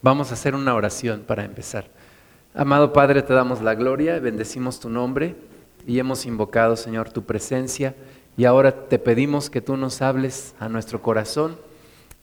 Vamos 0.00 0.30
a 0.30 0.34
hacer 0.34 0.54
una 0.54 0.76
oración 0.76 1.24
para 1.26 1.44
empezar. 1.44 1.86
Amado 2.54 2.92
Padre, 2.92 3.20
te 3.22 3.34
damos 3.34 3.62
la 3.62 3.74
gloria, 3.74 4.20
bendecimos 4.20 4.78
tu 4.78 4.88
nombre 4.88 5.34
y 5.88 5.98
hemos 5.98 6.24
invocado, 6.24 6.76
Señor, 6.76 7.10
tu 7.10 7.24
presencia 7.24 7.96
y 8.36 8.44
ahora 8.44 8.86
te 8.86 9.00
pedimos 9.00 9.50
que 9.50 9.60
tú 9.60 9.76
nos 9.76 10.00
hables 10.00 10.54
a 10.60 10.68
nuestro 10.68 11.02
corazón 11.02 11.56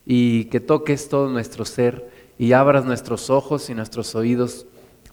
y 0.05 0.45
que 0.45 0.61
toques 0.61 1.09
todo 1.09 1.27
nuestro 1.27 1.65
ser 1.65 2.09
y 2.39 2.53
abras 2.53 2.85
nuestros 2.85 3.29
ojos 3.29 3.69
y 3.69 3.73
nuestros 3.73 4.15
oídos 4.15 4.65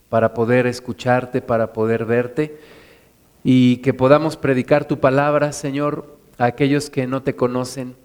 para 0.07 0.33
poder 0.33 0.65
escucharte, 0.65 1.41
para 1.41 1.73
poder 1.73 2.05
verte 2.05 2.57
y 3.43 3.77
que 3.77 3.93
podamos 3.93 4.37
predicar 4.37 4.85
tu 4.85 5.01
palabra, 5.01 5.51
Señor, 5.51 6.17
a 6.37 6.45
aquellos 6.45 6.89
que 6.89 7.07
no 7.07 7.23
te 7.23 7.35
conocen. 7.35 7.97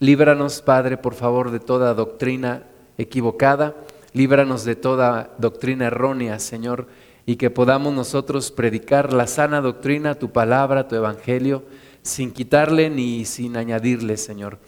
Líbranos, 0.00 0.60
Padre, 0.60 0.96
por 0.96 1.14
favor, 1.14 1.52
de 1.52 1.60
toda 1.60 1.94
doctrina 1.94 2.64
equivocada 2.98 3.76
líbranos 4.12 4.64
de 4.64 4.76
toda 4.76 5.34
doctrina 5.38 5.86
errónea, 5.86 6.38
Señor, 6.38 6.88
y 7.24 7.36
que 7.36 7.50
podamos 7.50 7.94
nosotros 7.94 8.50
predicar 8.50 9.12
la 9.12 9.26
sana 9.26 9.60
doctrina, 9.60 10.16
tu 10.16 10.32
palabra, 10.32 10.88
tu 10.88 10.96
evangelio, 10.96 11.62
sin 12.02 12.32
quitarle 12.32 12.90
ni 12.90 13.24
sin 13.24 13.56
añadirle, 13.56 14.16
Señor. 14.16 14.58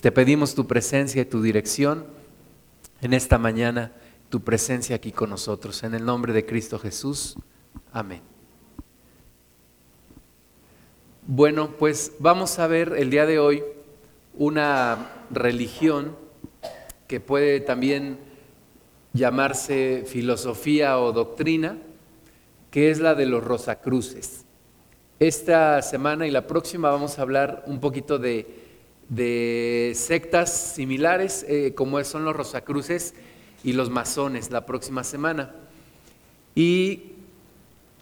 Te 0.00 0.12
pedimos 0.12 0.54
tu 0.54 0.66
presencia 0.66 1.22
y 1.22 1.24
tu 1.24 1.40
dirección 1.40 2.04
en 3.00 3.14
esta 3.14 3.38
mañana, 3.38 3.92
tu 4.28 4.40
presencia 4.40 4.96
aquí 4.96 5.12
con 5.12 5.30
nosotros. 5.30 5.82
En 5.82 5.94
el 5.94 6.04
nombre 6.04 6.32
de 6.32 6.44
Cristo 6.44 6.78
Jesús. 6.78 7.36
Amén. 7.92 8.20
Bueno, 11.26 11.70
pues 11.78 12.12
vamos 12.18 12.58
a 12.58 12.66
ver 12.66 12.94
el 12.98 13.08
día 13.08 13.24
de 13.24 13.38
hoy 13.38 13.62
una 14.36 15.10
religión 15.30 16.14
que 17.08 17.18
puede 17.20 17.60
también 17.60 18.18
llamarse 19.14 20.02
filosofía 20.06 20.98
o 20.98 21.12
doctrina, 21.12 21.78
que 22.70 22.90
es 22.90 22.98
la 22.98 23.14
de 23.14 23.26
los 23.26 23.42
Rosacruces. 23.42 24.44
Esta 25.20 25.80
semana 25.80 26.26
y 26.26 26.32
la 26.32 26.46
próxima 26.48 26.90
vamos 26.90 27.18
a 27.18 27.22
hablar 27.22 27.62
un 27.66 27.78
poquito 27.78 28.18
de, 28.18 29.92
sectas 29.94 30.52
similares, 30.74 31.46
eh, 31.48 31.72
como 31.74 32.02
son 32.02 32.24
los 32.24 32.34
Rosacruces 32.34 33.14
y 33.62 33.72
los 33.72 33.88
masones, 33.88 34.50
la 34.50 34.66
próxima 34.66 35.04
semana. 35.04 35.54
Y 36.56 37.12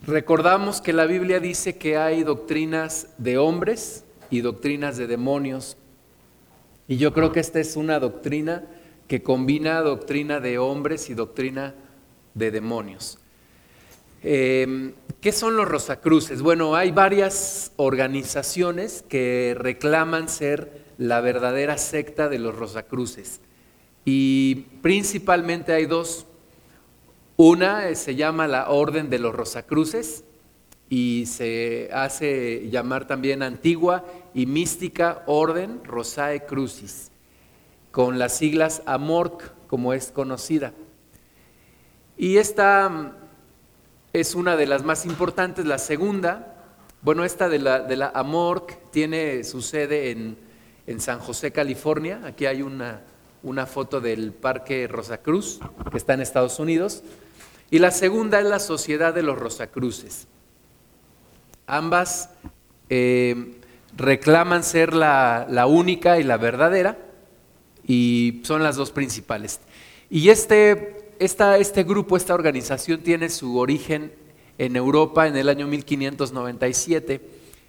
recordamos 0.06 0.81
que 0.81 0.94
la 0.94 1.05
Biblia 1.05 1.39
dice 1.39 1.77
que 1.77 1.98
hay 1.98 2.25
doctrinas 2.25 3.09
de 3.19 3.37
hombres 3.37 4.05
y 4.31 4.41
doctrinas 4.41 4.97
de 4.97 5.06
demonios. 5.06 5.77
Y 6.89 6.97
yo 6.97 7.12
creo 7.12 7.33
que 7.33 7.41
esta 7.41 7.61
es 7.61 7.77
una 7.77 8.00
doctrina 8.00 8.65
que 9.06 9.22
combina 9.22 9.81
doctrina 9.81 10.41
de 10.41 10.58
hombres 10.58 11.11
y 11.11 11.14
doctrina 11.14 11.75
de 12.34 12.50
demonios. 12.50 13.19
Eh, 14.22 14.94
¿Qué 15.20 15.31
son 15.31 15.56
los 15.56 15.69
Rosacruces? 15.69 16.42
Bueno, 16.42 16.75
hay 16.75 16.91
varias 16.91 17.70
organizaciones 17.77 19.05
que 19.09 19.55
reclaman 19.56 20.28
ser 20.28 20.83
la 20.98 21.20
verdadera 21.20 21.78
secta 21.78 22.28
de 22.28 22.41
los 22.41 22.56
Rosacruces. 22.56 23.41
Y 24.05 24.67
principalmente 24.83 25.72
hay 25.72 25.87
dos. 25.87 26.27
Una 27.37 27.89
eh, 27.89 27.94
se 27.94 28.16
llama 28.16 28.48
la 28.48 28.70
Orden 28.70 29.11
de 29.11 29.20
los 29.20 29.33
Rosacruces 29.33 30.25
y 30.89 31.27
se 31.27 31.89
hace 31.92 32.69
llamar 32.69 33.06
también 33.06 33.44
antigua 33.44 34.05
y 34.34 34.47
mística 34.47 35.22
Orden 35.27 35.84
Rosae 35.84 36.44
Crucis 36.47 37.12
con 37.93 38.19
las 38.19 38.37
siglas 38.37 38.83
AMORC, 38.87 39.53
como 39.69 39.93
es 39.93 40.11
conocida. 40.11 40.73
Y 42.17 42.39
esta 42.39 42.89
mm, 42.89 43.12
es 44.15 44.34
una 44.34 44.57
de 44.57 44.67
las 44.67 44.83
más 44.83 45.05
importantes. 45.07 45.67
La 45.67 45.79
segunda, 45.79 46.57
bueno, 47.03 47.25
esta 47.25 47.49
de 47.49 47.59
la, 47.59 47.81
de 47.81 47.97
la 47.97 48.11
AMORC 48.15 48.91
tiene 48.91 49.44
su 49.44 49.61
sede 49.61 50.11
en, 50.11 50.37
en 50.87 51.00
San 51.00 51.21
José, 51.21 51.53
California. 51.53 52.22
Aquí 52.25 52.47
hay 52.47 52.62
una, 52.62 53.03
una 53.43 53.66
foto 53.66 54.00
del 54.00 54.33
Parque 54.33 54.89
Rosacruz, 54.89 55.61
que 55.91 55.99
está 55.99 56.15
en 56.15 56.22
Estados 56.22 56.59
Unidos. 56.59 57.03
Y 57.71 57.78
la 57.78 57.91
segunda 57.91 58.41
es 58.41 58.47
la 58.47 58.59
Sociedad 58.59 59.12
de 59.12 59.22
los 59.22 59.39
Rosacruces. 59.39 60.28
Ambas 61.66 62.31
eh, 62.89 63.61
reclaman 63.97 64.62
ser 64.62 64.95
la, 64.95 65.47
la 65.50 65.66
única 65.66 66.19
y 66.19 66.22
la 66.22 66.39
verdadera 66.39 67.12
y 67.87 68.41
son 68.44 68.62
las 68.62 68.76
dos 68.76 68.91
principales. 68.91 69.60
Y 70.10 70.28
este, 70.28 71.15
este 71.19 71.84
grupo, 71.84 72.16
esta 72.16 72.34
organización 72.34 73.00
tiene 73.00 73.28
su 73.28 73.59
origen 73.59 74.12
en 74.59 74.76
Europa 74.76 75.26
en 75.26 75.37
el 75.37 75.48
año 75.48 75.66
1597, 75.66 77.21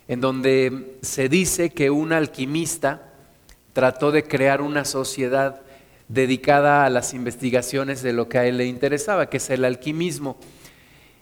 en 0.08 0.22
donde 0.22 0.98
se 1.02 1.30
dice 1.30 1.70
que 1.70 1.90
un 1.90 2.12
alquimista 2.12 3.14
trató 3.72 4.12
de 4.12 4.24
crear 4.24 4.62
una 4.62 4.86
sociedad 4.86 5.62
dedicada 6.08 6.86
a 6.86 6.90
las 6.90 7.14
investigaciones 7.14 8.04
de 8.04 8.14
lo 8.14 8.28
que 8.30 8.38
a 8.38 8.46
él 8.46 8.58
le 8.58 8.66
interesaba, 8.66 9.30
que 9.30 9.38
es 9.38 9.50
el 9.50 9.66
alquimismo. 9.66 10.38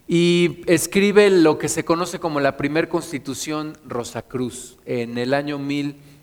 Y 0.07 0.63
escribe 0.67 1.29
lo 1.29 1.57
que 1.57 1.69
se 1.69 1.85
conoce 1.85 2.19
como 2.19 2.39
la 2.39 2.57
primer 2.57 2.89
constitución 2.89 3.77
Rosacruz 3.87 4.77
en 4.85 5.17
el 5.17 5.33
año 5.33 5.57
1597. 5.59 6.20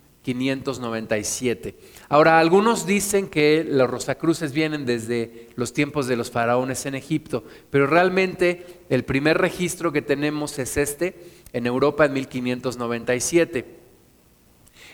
Ahora, 2.09 2.39
algunos 2.39 2.87
dicen 2.87 3.29
que 3.29 3.65
los 3.69 3.89
Rosacruces 3.89 4.53
vienen 4.53 4.85
desde 4.87 5.49
los 5.57 5.73
tiempos 5.73 6.07
de 6.07 6.17
los 6.17 6.31
faraones 6.31 6.87
en 6.87 6.95
Egipto, 6.95 7.45
pero 7.71 7.87
realmente 7.87 8.67
el 8.89 9.05
primer 9.05 9.39
registro 9.39 9.93
que 9.93 10.03
tenemos 10.03 10.59
es 10.59 10.77
este, 10.77 11.17
en 11.53 11.67
Europa 11.67 12.05
en 12.05 12.13
1597. 12.13 13.79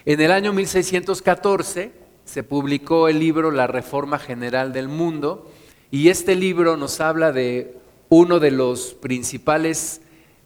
En 0.05 0.21
el 0.21 0.31
año 0.31 0.53
1614 0.53 1.93
se 2.25 2.43
publicó 2.43 3.09
el 3.09 3.19
libro 3.19 3.51
La 3.51 3.67
Reforma 3.67 4.19
General 4.19 4.73
del 4.73 4.89
Mundo 4.89 5.51
y 5.91 6.09
este 6.09 6.35
libro 6.35 6.77
nos 6.77 7.01
habla 7.01 7.33
de 7.33 7.77
uno 8.09 8.41
de 8.41 8.51
los 8.51 8.95
principales 8.95 10.01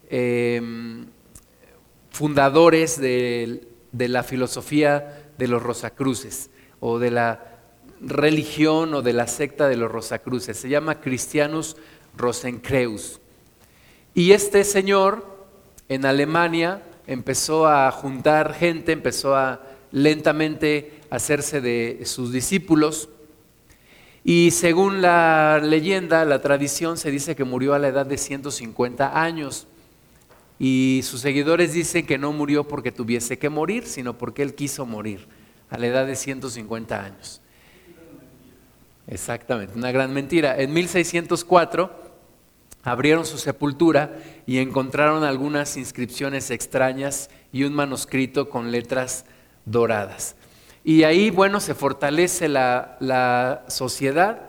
em, 0.09 1.07
fundadores 2.11 2.99
de, 2.99 3.68
de 3.91 4.07
la 4.07 4.23
filosofía 4.23 5.31
de 5.37 5.47
los 5.47 5.61
Rosacruces 5.61 6.49
o 6.79 6.99
de 6.99 7.11
la 7.11 7.59
religión 8.01 8.93
o 8.93 9.01
de 9.01 9.13
la 9.13 9.27
secta 9.27 9.67
de 9.67 9.77
los 9.77 9.91
Rosacruces. 9.91 10.57
Se 10.57 10.69
llama 10.69 11.01
Cristianus 11.01 11.75
Rosencreus. 12.15 13.19
Y 14.13 14.31
este 14.31 14.63
señor 14.63 15.25
en 15.87 16.05
Alemania 16.05 16.83
empezó 17.07 17.67
a 17.67 17.91
juntar 17.91 18.53
gente, 18.53 18.91
empezó 18.91 19.35
a 19.35 19.61
lentamente 19.91 21.01
hacerse 21.09 21.61
de 21.61 22.01
sus 22.05 22.31
discípulos. 22.31 23.09
Y 24.23 24.51
según 24.51 25.01
la 25.01 25.59
leyenda, 25.63 26.25
la 26.25 26.41
tradición, 26.41 26.97
se 26.97 27.09
dice 27.09 27.35
que 27.35 27.43
murió 27.43 27.73
a 27.73 27.79
la 27.79 27.87
edad 27.87 28.05
de 28.05 28.17
150 28.17 29.21
años. 29.21 29.67
Y 30.59 31.01
sus 31.03 31.21
seguidores 31.21 31.73
dicen 31.73 32.05
que 32.05 32.17
no 32.17 32.33
murió 32.33 32.67
porque 32.67 32.91
tuviese 32.91 33.39
que 33.39 33.49
morir, 33.49 33.87
sino 33.87 34.17
porque 34.17 34.43
él 34.43 34.55
quiso 34.55 34.85
morir 34.85 35.27
a 35.69 35.77
la 35.77 35.87
edad 35.87 36.05
de 36.05 36.15
150 36.15 37.01
años. 37.03 37.41
Exactamente, 39.07 39.73
una 39.75 39.91
gran 39.91 40.13
mentira. 40.13 40.59
En 40.59 40.73
1604 40.73 42.09
abrieron 42.83 43.25
su 43.25 43.37
sepultura 43.37 44.17
y 44.45 44.59
encontraron 44.59 45.23
algunas 45.23 45.77
inscripciones 45.77 46.51
extrañas 46.51 47.29
y 47.51 47.63
un 47.63 47.73
manuscrito 47.73 48.49
con 48.49 48.71
letras 48.71 49.25
doradas. 49.65 50.35
Y 50.83 51.03
ahí, 51.03 51.29
bueno, 51.29 51.59
se 51.59 51.75
fortalece 51.75 52.47
la, 52.47 53.63
sociedad 53.67 54.41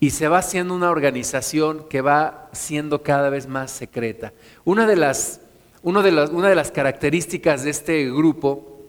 y 0.00 0.10
se 0.10 0.28
va 0.28 0.38
haciendo 0.38 0.74
una 0.74 0.90
organización 0.90 1.86
que 1.88 2.00
va 2.00 2.48
siendo 2.52 3.02
cada 3.02 3.30
vez 3.30 3.46
más 3.46 3.70
secreta. 3.70 4.32
Una 4.64 4.86
de 4.86 4.96
las, 4.96 5.41
una 5.82 6.02
de 6.02 6.12
las, 6.12 6.70
características 6.70 7.64
de 7.64 7.70
este 7.70 8.06
grupo 8.10 8.80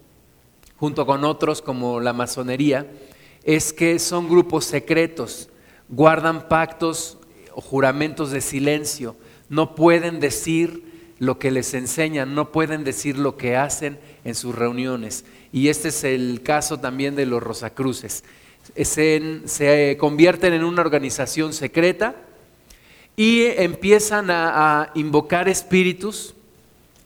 junto 0.78 1.06
con 1.06 1.24
otros 1.24 1.62
como 1.62 2.00
la 2.00 2.14
masonería, 2.14 2.86
es 3.44 3.74
que 3.74 4.00
son 4.00 4.30
grupos 4.30 4.66
secretos, 4.66 5.50
guardan 5.90 6.48
pactos 6.48 7.18
o 7.56 7.62
juramentos 7.62 8.32
de 8.32 8.42
silencio, 8.42 9.16
no 9.50 9.76
pueden 9.76 10.20
decir 10.20 10.84
lo 11.20 11.40
que 11.40 11.52
les 11.52 11.74
enseñan, 11.74 12.36
no 12.36 12.52
pueden 12.52 12.84
decir 12.84 13.18
lo 13.18 13.38
que 13.38 13.56
hacen 13.56 13.98
en 14.24 14.36
sus 14.36 14.54
reuniones. 14.54 15.26
Y 15.52 15.70
este 15.70 15.90
es 15.90 16.04
el 16.04 16.42
caso 16.44 16.80
también 16.80 17.16
de 17.16 17.26
los 17.26 17.42
Rosacruces. 17.42 18.24
Se 18.76 19.98
convierten 20.00 20.54
en 20.54 20.64
una 20.64 20.82
organización 20.82 21.54
secreta 21.54 22.16
y 23.16 23.46
empiezan 23.46 24.30
a 24.30 24.92
invocar 24.96 25.48
espíritus 25.48 26.36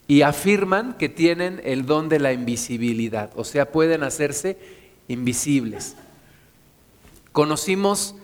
y 0.08 0.22
afirman 0.22 0.94
que 0.94 1.10
tienen 1.10 1.60
el 1.64 1.84
don 1.84 2.08
de 2.08 2.18
la 2.18 2.32
invisibilidad, 2.32 3.30
o 3.36 3.44
sea, 3.44 3.70
pueden 3.70 4.02
hacerse 4.02 4.56
invisibles. 5.06 5.96
Conocimos 7.30 8.16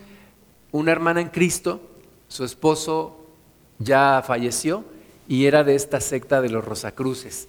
una 0.71 0.91
hermana 0.91 1.21
en 1.21 1.29
Cristo, 1.29 1.79
su 2.27 2.43
esposo 2.43 3.27
ya 3.77 4.23
falleció 4.25 4.83
y 5.27 5.45
era 5.45 5.63
de 5.63 5.75
esta 5.75 6.01
secta 6.01 6.41
de 6.41 6.49
los 6.49 6.65
Rosacruces. 6.65 7.47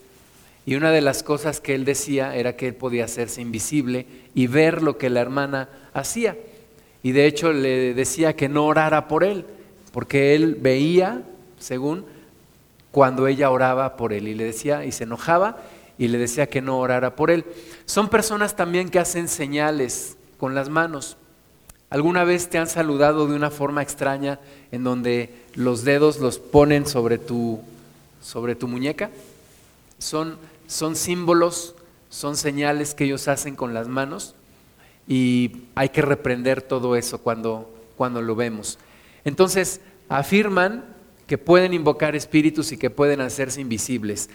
Y 0.67 0.75
una 0.75 0.91
de 0.91 1.01
las 1.01 1.23
cosas 1.23 1.61
que 1.61 1.75
él 1.75 1.85
decía 1.85 2.37
era 2.37 2.57
que 2.57 2.69
él 2.69 2.75
podía 2.75 3.07
hacerse 3.07 3.41
invisible 3.41 4.07
y 4.35 4.49
ver 4.49 4.83
lo 4.83 4.99
que 4.99 5.09
la 5.09 5.21
hermana 5.21 5.71
hacía. 5.95 6.37
Y 7.03 7.13
de 7.13 7.27
hecho 7.27 7.53
le 7.53 7.95
decía 7.95 8.37
que 8.37 8.49
no 8.49 8.67
orara 8.67 9.09
por 9.09 9.25
él, 9.25 9.47
porque 9.93 10.35
él 10.35 10.57
veía, 10.61 11.23
según, 11.59 12.05
cuando 12.97 13.27
ella 13.27 13.51
oraba 13.51 13.95
por 13.95 14.15
él. 14.15 14.27
Y 14.27 14.35
le 14.35 14.45
decía, 14.45 14.87
y 14.87 14.91
se 14.91 15.05
enojaba 15.05 15.59
y 15.99 16.09
le 16.09 16.17
decía 16.17 16.49
que 16.49 16.63
no 16.63 16.79
orara 16.79 17.15
por 17.15 17.31
él. 17.31 17.45
Son 17.85 18.09
personas 18.09 18.57
también 18.57 18.89
que 18.89 18.99
hacen 18.99 19.29
señales 19.29 20.17
con 20.39 20.55
las 20.55 20.71
manos. 20.71 21.19
¿Alguna 21.91 22.25
vez 22.25 22.49
te 22.49 22.57
han 22.57 22.67
saludado 22.67 23.27
de 23.27 23.37
una 23.37 23.51
forma 23.51 23.83
extraña 23.83 24.41
en 24.73 24.83
donde 24.83 25.45
los 25.53 25.85
dedos 25.85 26.21
los 26.21 26.39
ponen 26.39 26.87
sobre 26.87 27.19
tu, 27.19 27.61
sobre 28.23 28.55
tu 28.55 28.67
muñeca? 28.67 29.11
Son, 29.99 30.39
son 30.67 30.97
símbolos, 30.97 31.75
son 32.09 32.35
señales 32.35 32.95
que 32.95 33.05
ellos 33.05 33.29
hacen 33.29 33.57
con 33.57 33.75
las 33.75 33.89
manos 33.89 34.35
y 35.07 35.65
hay 35.75 35.91
que 35.91 36.01
reprender 36.01 36.63
todo 36.63 36.97
eso 36.97 37.19
cuando, 37.19 37.71
cuando 37.99 38.23
lo 38.23 38.35
vemos. 38.37 38.79
Entonces, 39.27 39.83
afirman 40.09 40.96
que 41.27 41.39
pueden 41.39 41.75
invocar 41.75 42.15
espíritus 42.15 42.73
y 42.73 42.77
que 42.77 42.91
pueden 42.91 43.21
hacerse 43.21 43.61
invisibles. 43.61 44.31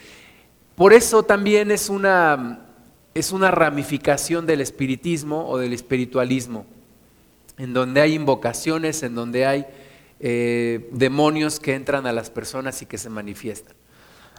Por 0.76 0.94
eso 0.94 1.24
también 1.24 1.72
es 1.72 1.90
una, 1.90 2.68
es 3.14 3.32
una 3.32 3.52
ramificación 3.52 4.46
del 4.46 4.62
espiritismo 4.62 5.48
o 5.48 5.58
del 5.58 5.74
espiritualismo 5.74 6.66
en 7.58 7.74
donde 7.74 8.02
hay 8.02 8.16
invocaciones, 8.16 9.04
en 9.04 9.14
donde 9.14 9.46
hay 9.46 9.68
eh, 10.20 10.90
demonios 10.92 11.60
que 11.60 11.76
entran 11.76 12.08
a 12.08 12.12
las 12.12 12.32
personas 12.32 12.82
y 12.82 12.88
que 12.88 12.98
se 12.98 13.10
manifiestan. 13.10 13.76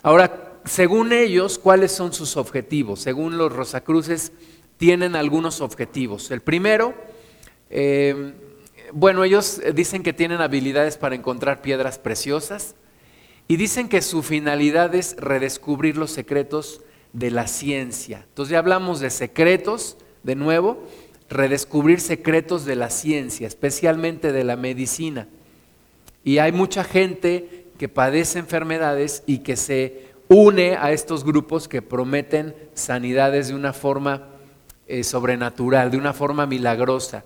Ahora, 0.03 0.59
según 0.65 1.13
ellos, 1.13 1.59
¿cuáles 1.59 1.93
son 1.93 2.13
sus 2.13 2.37
objetivos? 2.37 3.01
Según 3.01 3.39
los 3.39 3.53
Rosacruces, 3.53 4.33
tienen 4.77 5.15
algunos 5.15 5.61
objetivos. 5.61 6.33
El 6.33 6.41
primero, 6.41 6.95
eh, 7.71 8.35
bueno, 8.93 9.25
ellos 9.25 9.61
dicen 9.75 10.03
que 10.03 10.13
tienen 10.13 10.41
habilidades 10.41 10.97
para 10.97 11.15
encontrar 11.15 11.63
piedras 11.63 11.99
preciosas 11.99 12.75
y 13.49 13.57
dicen 13.57 13.89
que 13.89 14.03
su 14.03 14.23
finalidad 14.23 14.95
es 14.95 15.17
redescubrir 15.19 15.97
los 15.97 16.11
secretos 16.11 16.81
de 17.13 17.31
la 17.31 17.47
ciencia. 17.47 18.25
Entonces 18.29 18.53
ya 18.53 18.59
hablamos 18.59 19.01
de 19.01 19.11
secretos, 19.11 19.99
de 20.23 20.37
nuevo, 20.37 20.83
redescubrir 21.29 22.01
secretos 22.01 22.65
de 22.65 22.77
la 22.77 22.91
ciencia, 22.91 23.47
especialmente 23.47 24.33
de 24.33 24.45
la 24.45 24.57
medicina. 24.57 25.29
Y 26.25 26.39
hay 26.39 26.53
mucha 26.53 26.85
gente 26.85 27.67
que 27.79 27.89
padece 27.89 28.39
enfermedades 28.39 29.23
y 29.27 29.39
que 29.39 29.57
se 29.57 30.13
une 30.29 30.77
a 30.77 30.93
estos 30.93 31.25
grupos 31.25 31.69
que 31.69 31.83
prometen 31.83 32.55
sanidades 32.75 33.49
de 33.49 33.55
una 33.55 33.73
forma 33.73 34.29
eh, 34.87 35.05
sobrenatural, 35.05 35.91
de 35.91 35.97
una 35.97 36.13
forma 36.13 36.47
milagrosa. 36.47 37.25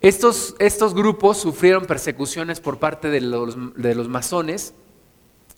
Estos, 0.00 0.54
estos, 0.60 0.94
grupos 0.94 1.38
sufrieron 1.38 1.86
persecuciones 1.86 2.60
por 2.60 2.78
parte 2.78 3.08
de 3.10 3.20
los, 3.20 3.56
de 3.74 3.94
los 3.96 4.08
masones, 4.08 4.74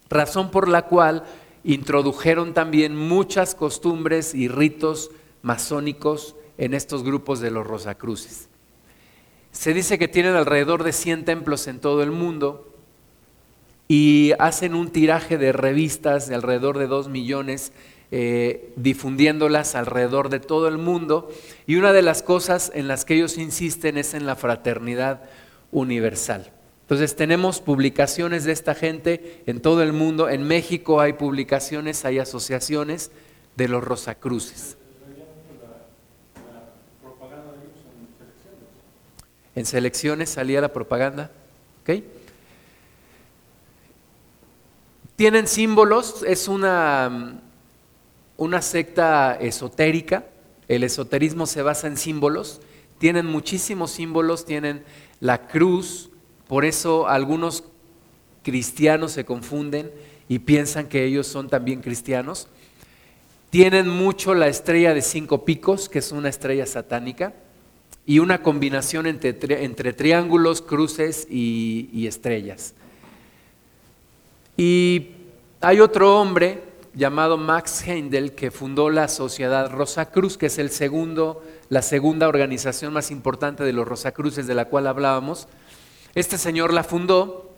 razón 0.09 0.51
por 0.51 0.69
la 0.69 0.87
cual 0.87 1.25
introdujeron 1.63 2.55
también 2.55 2.97
muchas 2.97 3.55
costumbres 3.55 4.35
y 4.35 4.49
ritos 4.49 5.11
masónicos 5.43 6.37
en 6.57 6.73
estos 6.73 7.03
grupos 7.03 7.41
de 7.41 7.51
los 7.51 7.67
Rosacruces. 7.67 8.49
Se 9.53 9.75
dice 9.75 9.99
que 9.99 10.09
tienen 10.09 10.37
alrededor 10.37 10.85
de 10.85 10.93
100 10.93 11.25
templos 11.25 11.67
en 11.67 11.81
todo 11.81 12.03
el 12.03 12.11
mundo 12.11 12.73
y 13.89 14.33
hacen 14.39 14.75
un 14.75 14.91
tiraje 14.91 15.37
de 15.37 15.53
revistas 15.53 16.29
de 16.29 16.37
alrededor 16.37 16.79
de 16.79 16.87
2 16.87 17.09
millones, 17.09 17.73
eh, 18.13 18.73
difundiéndolas 18.77 19.75
alrededor 19.75 20.29
de 20.29 20.41
todo 20.41 20.69
el 20.69 20.79
mundo. 20.79 21.31
Y 21.67 21.77
una 21.77 21.93
de 21.93 22.03
las 22.03 22.23
cosas 22.23 22.71
en 22.75 22.89
las 22.89 23.05
que 23.05 23.15
ellos 23.15 23.39
insisten 23.39 23.99
es 23.99 24.15
en 24.15 24.27
la 24.27 24.37
fraternidad 24.37 25.23
universal. 25.73 26.51
Entonces 26.83 27.15
tenemos 27.15 27.61
publicaciones 27.61 28.45
de 28.45 28.53
esta 28.53 28.75
gente 28.75 29.43
en 29.47 29.61
todo 29.61 29.83
el 29.83 29.93
mundo. 29.93 30.29
En 30.29 30.43
México 30.43 31.01
hay 31.01 31.13
publicaciones, 31.13 32.05
hay 32.05 32.19
asociaciones 32.19 33.13
de 33.57 33.69
los 33.69 33.85
Rosacruces. 33.85 34.77
En 39.55 39.67
selecciones 39.67 40.31
salía 40.31 40.61
la 40.61 40.73
propaganda. 40.73 41.31
Tienen 45.17 45.47
símbolos, 45.47 46.23
es 46.27 46.49
una, 46.49 47.41
una 48.41 48.63
secta 48.63 49.37
esotérica. 49.39 50.25
El 50.67 50.83
esoterismo 50.83 51.45
se 51.45 51.61
basa 51.61 51.87
en 51.87 51.99
símbolos. 51.99 52.63
Tienen 52.99 53.27
muchísimos 53.27 53.91
símbolos, 53.91 54.47
tienen 54.47 54.83
la 55.21 55.47
cruz, 55.47 56.11
por 56.49 56.65
eso 56.65 57.07
algunos 57.07 57.65
cristianos 58.43 59.13
se 59.13 59.27
confunden 59.27 59.91
y 60.27 60.39
piensan 60.39 60.89
que 60.89 61.05
ellos 61.05 61.27
son 61.27 61.51
también 61.51 61.83
cristianos. 61.83 62.49
Tienen 63.51 63.89
mucho 63.89 64.35
la 64.35 64.49
estrella 64.49 64.95
de 64.95 65.03
cinco 65.03 65.45
picos, 65.45 65.91
que 65.91 65.99
es 65.99 66.11
una 66.11 66.31
estrella 66.31 66.65
satánica 66.65 67.35
y 68.07 68.21
una 68.21 68.43
combinación 68.43 69.07
entre, 69.07 69.65
entre 69.65 69.93
triángulos, 69.93 70.63
cruces 70.63 71.27
y, 71.31 72.07
estrellas. 72.07 72.73
Y 74.57 75.09
hay 75.61 75.81
otro 75.81 76.19
hombre 76.19 76.70
llamado 76.95 77.37
Max 77.37 77.87
Heindel 77.87 78.35
que 78.35 78.51
fundó 78.51 78.91
la 78.91 79.09
Sociedad 79.09 79.71
Rosacruz, 79.71 80.37
que 80.37 80.47
es 80.47 80.59
el 80.59 80.71
segundo, 80.71 81.43
la 81.69 81.83
segunda 81.83 82.29
organización 82.29 82.93
más 82.93 83.11
importante 83.11 83.65
de 83.65 83.73
los 83.73 83.87
Rosacruces 83.87 84.47
de 84.47 84.55
la 84.55 84.67
cual 84.67 84.87
hablábamos. 84.87 85.49
Este 86.15 86.39
señor 86.39 86.73
la 86.73 86.85
fundó 86.85 87.51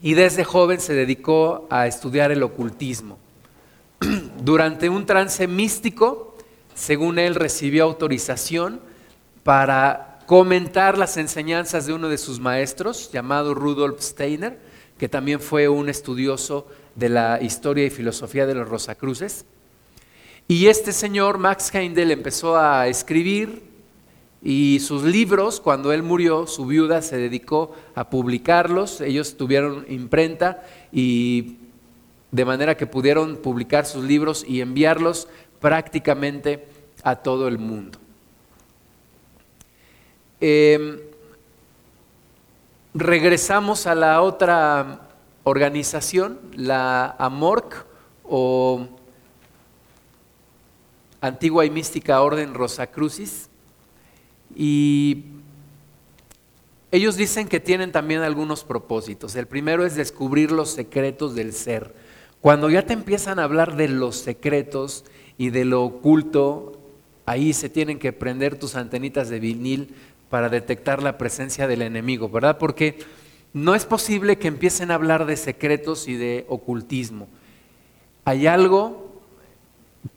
y 0.00 0.14
desde 0.14 0.44
joven 0.44 0.80
se 0.80 0.94
dedicó 0.94 1.66
a 1.70 1.86
estudiar 1.86 2.32
el 2.32 2.42
ocultismo. 2.42 3.18
Durante 4.42 4.88
un 4.88 5.06
trance 5.06 5.46
místico, 5.46 6.36
según 6.74 7.18
él 7.18 7.34
recibió 7.34 7.84
autorización 7.84 8.80
para 9.42 10.20
comentar 10.26 10.96
las 10.96 11.16
enseñanzas 11.16 11.86
de 11.86 11.92
uno 11.92 12.08
de 12.08 12.18
sus 12.18 12.40
maestros, 12.40 13.10
llamado 13.12 13.54
Rudolf 13.54 14.00
Steiner, 14.00 14.58
que 14.98 15.08
también 15.08 15.40
fue 15.40 15.68
un 15.68 15.88
estudioso 15.88 16.66
de 16.94 17.08
la 17.08 17.40
historia 17.42 17.84
y 17.86 17.90
filosofía 17.90 18.46
de 18.46 18.54
los 18.54 18.68
Rosacruces. 18.68 19.44
Y 20.46 20.66
este 20.66 20.92
señor, 20.92 21.38
Max 21.38 21.74
Heindel, 21.74 22.10
empezó 22.10 22.56
a 22.56 22.86
escribir 22.88 23.62
y 24.42 24.80
sus 24.80 25.02
libros, 25.04 25.58
cuando 25.58 25.90
él 25.90 26.02
murió, 26.02 26.46
su 26.46 26.66
viuda 26.66 27.00
se 27.00 27.16
dedicó 27.16 27.74
a 27.94 28.10
publicarlos, 28.10 29.00
ellos 29.00 29.38
tuvieron 29.38 29.86
imprenta 29.88 30.62
y 30.92 31.56
de 32.30 32.44
manera 32.44 32.76
que 32.76 32.86
pudieron 32.86 33.36
publicar 33.36 33.86
sus 33.86 34.04
libros 34.04 34.44
y 34.46 34.60
enviarlos 34.60 35.28
prácticamente 35.60 36.68
a 37.02 37.16
todo 37.16 37.48
el 37.48 37.56
mundo. 37.56 37.98
Em, 40.40 40.98
regresamos 42.92 43.86
a 43.86 43.94
la 43.94 44.20
otra 44.20 45.08
organización, 45.44 46.40
la 46.56 47.14
AMORC 47.18 47.86
o 48.24 48.88
Antigua 51.20 51.64
y 51.64 51.70
Mística 51.70 52.20
Orden 52.20 52.54
Rosacrucis. 52.54 53.48
Y 54.56 55.24
ellos 56.90 57.16
dicen 57.16 57.48
que 57.48 57.60
tienen 57.60 57.92
también 57.92 58.22
algunos 58.22 58.64
propósitos. 58.64 59.34
El 59.36 59.46
primero 59.46 59.84
es 59.84 59.96
descubrir 59.96 60.52
los 60.52 60.70
secretos 60.70 61.34
del 61.34 61.52
ser. 61.52 61.94
Cuando 62.40 62.68
ya 62.70 62.86
te 62.86 62.92
empiezan 62.92 63.38
a 63.38 63.44
hablar 63.44 63.74
de 63.76 63.88
los 63.88 64.16
secretos 64.16 65.04
y 65.38 65.50
de 65.50 65.64
lo 65.64 65.82
oculto, 65.82 66.78
ahí 67.26 67.52
se 67.52 67.68
tienen 67.68 67.98
que 67.98 68.12
prender 68.12 68.58
tus 68.58 68.76
antenitas 68.76 69.28
de 69.28 69.40
vinil 69.40 69.94
para 70.30 70.48
detectar 70.48 71.02
la 71.02 71.16
presencia 71.16 71.66
del 71.66 71.82
enemigo, 71.82 72.28
¿verdad? 72.28 72.58
Porque 72.58 72.98
no 73.54 73.76
es 73.76 73.86
posible 73.86 74.36
que 74.36 74.48
empiecen 74.48 74.90
a 74.90 74.96
hablar 74.96 75.26
de 75.26 75.36
secretos 75.36 76.08
y 76.08 76.16
de 76.16 76.44
ocultismo. 76.48 77.28
Hay 78.24 78.48
algo 78.48 79.22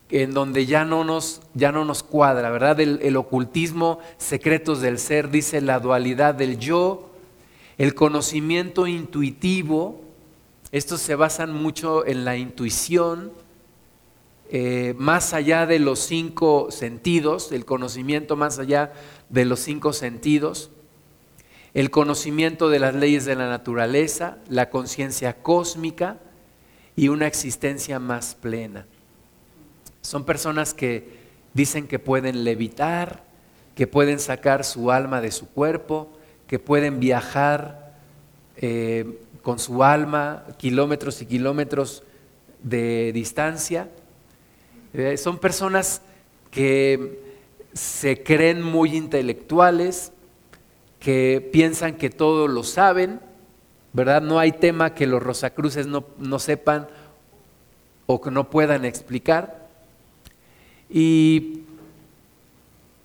en 0.09 0.33
donde 0.33 0.65
ya 0.65 0.85
no 0.85 1.03
nos, 1.03 1.41
ya 1.53 1.71
no 1.71 1.85
nos 1.85 2.01
cuadra, 2.01 2.49
¿verdad? 2.49 2.79
El, 2.79 3.15
ocultismo, 3.15 3.99
secretos 4.17 4.81
del 4.81 4.97
ser, 4.97 5.29
dice 5.29 5.61
la 5.61 5.79
dualidad 5.79 6.33
del 6.33 6.57
yo, 6.57 7.11
el 7.77 7.93
conocimiento 7.93 8.87
intuitivo, 8.87 10.01
estos 10.71 10.99
se 10.99 11.13
basan 11.13 11.53
mucho 11.53 12.07
en 12.07 12.25
la 12.25 12.37
intuición, 12.37 13.31
eh, 14.49 14.95
más 14.97 15.33
allá 15.33 15.67
de 15.67 15.77
los 15.77 15.99
cinco 15.99 16.71
sentidos, 16.71 17.51
el 17.51 17.65
conocimiento 17.65 18.35
más 18.35 18.57
allá 18.57 18.93
de 19.29 19.45
los 19.45 19.59
cinco 19.59 19.93
sentidos. 19.93 20.71
El 21.77 21.91
conocimiento 21.91 22.69
de 22.69 22.79
las 22.79 22.95
leyes 22.95 23.25
de 23.25 23.35
la 23.35 23.47
naturaleza, 23.47 24.39
la 24.49 24.71
conciencia 24.71 25.35
cósmica 25.43 26.17
y 26.95 27.09
una 27.09 27.27
existencia 27.27 27.99
más 27.99 28.33
plena. 28.33 28.87
Son 30.01 30.25
personas 30.25 30.73
que 30.73 31.07
dicen 31.53 31.87
que 31.87 31.99
pueden 31.99 32.43
levitar, 32.43 33.21
que 33.75 33.85
pueden 33.85 34.19
sacar 34.19 34.63
su 34.63 34.89
alma 34.89 35.21
de 35.21 35.31
su 35.31 35.47
cuerpo, 35.49 36.09
que 36.47 36.57
pueden 36.57 36.99
viajar 36.99 37.93
eh, 38.55 39.19
con 39.43 39.59
su 39.59 39.83
alma 39.83 40.45
kilómetros 40.57 41.21
y 41.21 41.27
kilómetros 41.27 42.01
de 42.63 43.11
distancia. 43.13 43.87
Eh, 44.95 45.15
son 45.17 45.37
personas 45.37 46.01
que 46.49 47.19
se 47.73 48.23
creen 48.23 48.63
muy 48.63 48.95
intelectuales, 48.95 50.11
que 50.99 51.47
piensan 51.51 51.95
que 51.95 52.09
todo 52.09 52.47
lo 52.47 52.63
saben, 52.63 53.19
¿verdad? 53.93 54.21
No 54.21 54.39
hay 54.39 54.51
tema 54.51 54.93
que 54.93 55.07
los 55.07 55.21
rosacruces 55.21 55.87
no, 55.87 56.05
no 56.17 56.39
sepan 56.39 56.87
o 58.05 58.21
que 58.21 58.31
no 58.31 58.49
puedan 58.49 58.85
explicar. 58.85 59.67
Y 60.89 61.63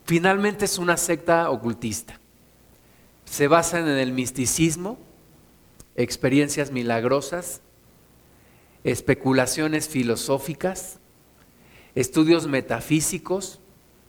finalmente 0.05 0.65
es 0.65 0.79
una 0.79 0.97
secta 0.97 1.51
ocultista. 1.51 2.19
Se 3.25 3.49
basan 3.49 3.89
en 3.89 3.99
el 3.99 4.13
misticismo, 4.13 4.99
experiencias 5.97 6.71
milagrosas, 6.71 7.61
especulaciones 8.85 9.89
filosóficas, 9.89 10.99
estudios 11.95 12.47
metafísicos, 12.47 13.61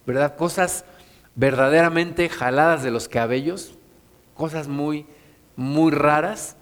¿verdad? 0.05 0.35
Cosas 0.35 0.85
verdaderamente 1.35 2.29
jaladas 2.29 2.83
de 2.83 2.91
los 2.91 3.07
cabellos, 3.07 3.75
cosas 4.35 4.67
muy, 4.67 5.05
muy 5.55 5.91
raras. 5.91 6.55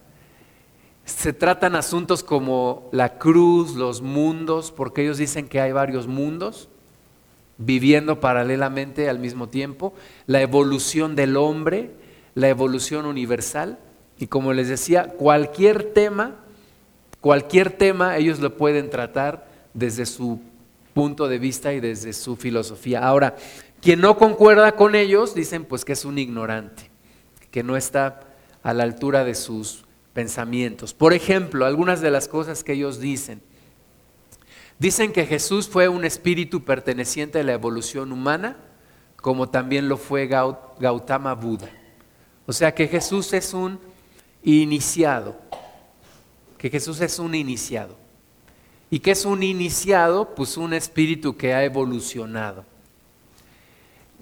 Se 1.05 1.33
tratan 1.33 1.75
asuntos 1.75 2.23
como 2.23 2.89
la 2.91 3.17
cruz, 3.17 3.75
los 3.75 4.01
mundos, 4.01 4.71
porque 4.71 5.03
ellos 5.03 5.17
dicen 5.17 5.47
que 5.47 5.59
hay 5.59 5.71
varios 5.71 6.07
mundos 6.07 6.69
viviendo 7.57 8.19
paralelamente 8.19 9.07
al 9.07 9.19
mismo 9.19 9.47
tiempo, 9.47 9.93
la 10.25 10.41
evolución 10.41 11.15
del 11.15 11.37
hombre, 11.37 11.91
la 12.33 12.49
evolución 12.49 13.05
universal, 13.05 13.77
y 14.17 14.27
como 14.27 14.53
les 14.53 14.67
decía, 14.67 15.09
cualquier 15.09 15.93
tema, 15.93 16.35
cualquier 17.19 17.71
tema 17.71 18.17
ellos 18.17 18.39
lo 18.39 18.57
pueden 18.57 18.89
tratar 18.89 19.47
desde 19.73 20.05
su 20.05 20.39
punto 20.93 21.27
de 21.27 21.39
vista 21.39 21.73
y 21.73 21.79
desde 21.79 22.13
su 22.13 22.35
filosofía. 22.35 23.05
Ahora, 23.05 23.35
quien 23.81 23.99
no 23.99 24.17
concuerda 24.17 24.75
con 24.75 24.95
ellos, 24.95 25.33
dicen 25.33 25.65
pues 25.65 25.83
que 25.83 25.93
es 25.93 26.05
un 26.05 26.17
ignorante, 26.17 26.91
que 27.49 27.63
no 27.63 27.75
está 27.75 28.21
a 28.63 28.73
la 28.73 28.83
altura 28.83 29.23
de 29.23 29.35
sus 29.35 29.85
pensamientos. 30.13 30.93
Por 30.93 31.13
ejemplo, 31.13 31.65
algunas 31.65 32.01
de 32.01 32.11
las 32.11 32.27
cosas 32.27 32.63
que 32.63 32.73
ellos 32.73 32.99
dicen. 32.99 33.41
Dicen 34.77 35.11
que 35.11 35.25
Jesús 35.25 35.67
fue 35.67 35.87
un 35.87 36.05
espíritu 36.05 36.63
perteneciente 36.63 37.39
a 37.39 37.43
la 37.43 37.53
evolución 37.53 38.11
humana, 38.11 38.57
como 39.15 39.49
también 39.49 39.87
lo 39.87 39.97
fue 39.97 40.27
Gautama 40.27 41.35
Buda. 41.35 41.69
O 42.47 42.53
sea 42.53 42.73
que 42.73 42.87
Jesús 42.87 43.33
es 43.33 43.53
un 43.53 43.79
iniciado, 44.43 45.39
que 46.57 46.69
Jesús 46.69 46.99
es 47.01 47.19
un 47.19 47.35
iniciado. 47.35 47.95
¿Y 48.89 48.99
qué 48.99 49.11
es 49.11 49.23
un 49.25 49.43
iniciado? 49.43 50.35
Pues 50.35 50.57
un 50.57 50.73
espíritu 50.73 51.37
que 51.37 51.53
ha 51.53 51.63
evolucionado. 51.63 52.65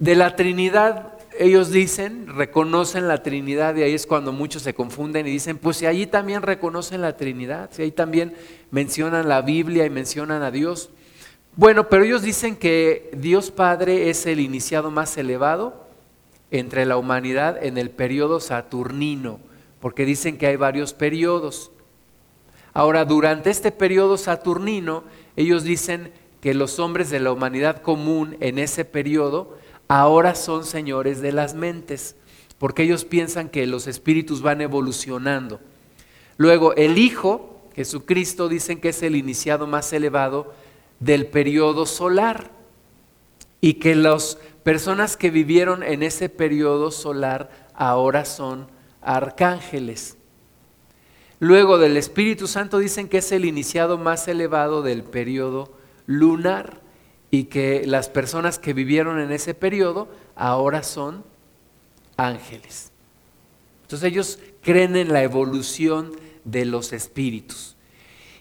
De 0.00 0.14
la 0.14 0.34
Trinidad, 0.34 1.12
ellos 1.38 1.70
dicen, 1.70 2.26
reconocen 2.26 3.06
la 3.06 3.22
Trinidad 3.22 3.76
y 3.76 3.82
ahí 3.82 3.92
es 3.92 4.06
cuando 4.06 4.32
muchos 4.32 4.62
se 4.62 4.72
confunden 4.72 5.26
y 5.26 5.30
dicen, 5.30 5.58
pues 5.58 5.76
si 5.76 5.84
allí 5.84 6.06
también 6.06 6.40
reconocen 6.40 7.02
la 7.02 7.18
Trinidad, 7.18 7.68
si 7.70 7.82
ahí 7.82 7.90
también 7.90 8.34
mencionan 8.70 9.28
la 9.28 9.42
Biblia 9.42 9.84
y 9.84 9.90
mencionan 9.90 10.42
a 10.42 10.50
Dios. 10.50 10.88
Bueno, 11.54 11.90
pero 11.90 12.04
ellos 12.04 12.22
dicen 12.22 12.56
que 12.56 13.10
Dios 13.12 13.50
Padre 13.50 14.08
es 14.08 14.24
el 14.24 14.40
iniciado 14.40 14.90
más 14.90 15.18
elevado 15.18 15.84
entre 16.50 16.86
la 16.86 16.96
humanidad 16.96 17.62
en 17.62 17.76
el 17.76 17.90
periodo 17.90 18.40
saturnino, 18.40 19.38
porque 19.80 20.06
dicen 20.06 20.38
que 20.38 20.46
hay 20.46 20.56
varios 20.56 20.94
periodos. 20.94 21.72
Ahora, 22.72 23.04
durante 23.04 23.50
este 23.50 23.70
periodo 23.70 24.16
saturnino, 24.16 25.04
ellos 25.36 25.62
dicen 25.62 26.10
que 26.40 26.54
los 26.54 26.78
hombres 26.78 27.10
de 27.10 27.20
la 27.20 27.32
humanidad 27.32 27.82
común 27.82 28.38
en 28.40 28.58
ese 28.58 28.86
periodo 28.86 29.59
ahora 29.90 30.36
son 30.36 30.64
señores 30.64 31.20
de 31.20 31.32
las 31.32 31.54
mentes, 31.54 32.14
porque 32.58 32.84
ellos 32.84 33.04
piensan 33.04 33.48
que 33.48 33.66
los 33.66 33.88
espíritus 33.88 34.40
van 34.40 34.60
evolucionando. 34.60 35.58
Luego, 36.36 36.76
el 36.76 36.96
Hijo, 36.96 37.60
Jesucristo, 37.74 38.48
dicen 38.48 38.80
que 38.80 38.90
es 38.90 39.02
el 39.02 39.16
iniciado 39.16 39.66
más 39.66 39.92
elevado 39.92 40.54
del 41.00 41.26
periodo 41.26 41.86
solar 41.86 42.52
y 43.60 43.74
que 43.74 43.96
las 43.96 44.38
personas 44.62 45.16
que 45.16 45.32
vivieron 45.32 45.82
en 45.82 46.04
ese 46.04 46.28
periodo 46.28 46.92
solar 46.92 47.50
ahora 47.74 48.24
son 48.24 48.68
arcángeles. 49.02 50.16
Luego 51.40 51.78
del 51.78 51.96
Espíritu 51.96 52.46
Santo 52.46 52.78
dicen 52.78 53.08
que 53.08 53.18
es 53.18 53.32
el 53.32 53.44
iniciado 53.44 53.98
más 53.98 54.28
elevado 54.28 54.82
del 54.82 55.02
periodo 55.02 55.72
lunar 56.06 56.79
y 57.30 57.44
que 57.44 57.86
las 57.86 58.08
personas 58.08 58.58
que 58.58 58.72
vivieron 58.72 59.20
en 59.20 59.30
ese 59.32 59.54
periodo 59.54 60.08
ahora 60.34 60.82
son 60.82 61.24
ángeles. 62.16 62.90
Entonces 63.82 64.10
ellos 64.10 64.38
creen 64.62 64.96
en 64.96 65.12
la 65.12 65.22
evolución 65.22 66.12
de 66.44 66.64
los 66.64 66.92
espíritus. 66.92 67.76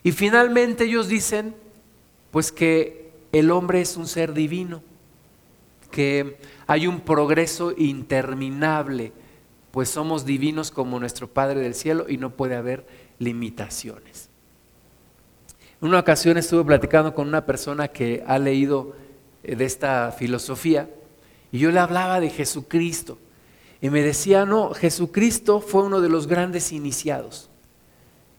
Y 0.03 0.12
finalmente 0.12 0.86
ellos 0.86 1.08
dicen 1.08 1.55
pues 2.31 2.51
que 2.51 3.12
el 3.31 3.51
hombre 3.51 3.81
es 3.81 3.98
un 3.98 4.08
ser 4.08 4.34
divino, 4.34 4.81
que 5.91 6.38
hay 6.67 6.88
un 6.88 7.01
progreso 7.01 7.74
interminable 7.77 9.12
pues 9.72 9.89
somos 9.89 10.25
divinos 10.25 10.72
como 10.72 11.00
nuestro 11.00 11.27
Padre 11.27 11.60
del 11.62 11.75
cielo 11.75 12.05
y 12.10 12.17
no 12.17 12.31
puede 12.31 12.55
haber 12.55 12.88
limitaciones. 13.19 14.09
Una 15.82 16.00
ocasión 16.00 16.38
estuve 16.38 16.66
platicando 16.66 17.16
con 17.16 17.30
una 17.30 17.46
persona 17.46 17.88
que 17.88 18.22
ha 18.28 18.38
leído 18.38 18.96
eh, 19.44 19.56
de 19.56 19.64
esta 19.64 20.12
filosofía 20.12 20.90
y 21.54 21.60
yo 21.60 21.72
le 21.72 21.80
hablaba 21.80 22.20
de 22.20 22.30
Jesucristo 22.30 23.18
y 23.82 23.90
me 23.90 24.02
decía, 24.02 24.46
no, 24.46 24.74
Jesucristo 24.74 25.62
fue 25.62 25.84
uno 25.84 26.02
de 26.02 26.10
los 26.10 26.28
grandes 26.28 26.74
iniciados. 26.74 27.50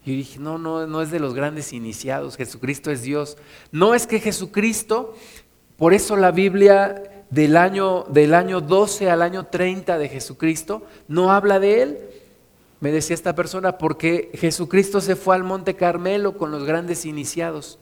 Y 0.05 0.11
yo 0.11 0.17
dije, 0.17 0.39
no, 0.39 0.59
no, 0.59 0.85
no 0.85 1.01
es 1.01 1.09
de 1.09 1.19
los 1.19 1.33
grandes 1.33 1.73
iniciados, 1.73 2.37
Jesucristo 2.37 2.91
es 2.91 3.01
Dios. 3.01 3.37
No 3.71 3.95
es 3.95 4.05
que 4.05 4.19
Jesucristo, 4.19 5.15
por 5.77 5.95
eso 5.95 6.15
la 6.17 6.29
Biblia 6.29 7.23
del 7.31 7.57
año, 7.57 8.03
del 8.09 8.35
año 8.35 8.61
12 8.61 9.09
al 9.09 9.23
año 9.23 9.47
30 9.47 9.97
de 9.97 10.09
Jesucristo, 10.09 10.83
no 11.07 11.31
habla 11.31 11.59
de 11.59 11.81
él. 11.81 11.99
Me 12.81 12.91
decía 12.91 13.13
esta 13.13 13.35
persona, 13.35 13.77
porque 13.77 14.31
Jesucristo 14.33 14.99
se 15.01 15.15
fue 15.15 15.35
al 15.35 15.43
Monte 15.43 15.75
Carmelo 15.75 16.35
con 16.35 16.51
los 16.51 16.65
grandes 16.65 17.05
iniciados. 17.05 17.79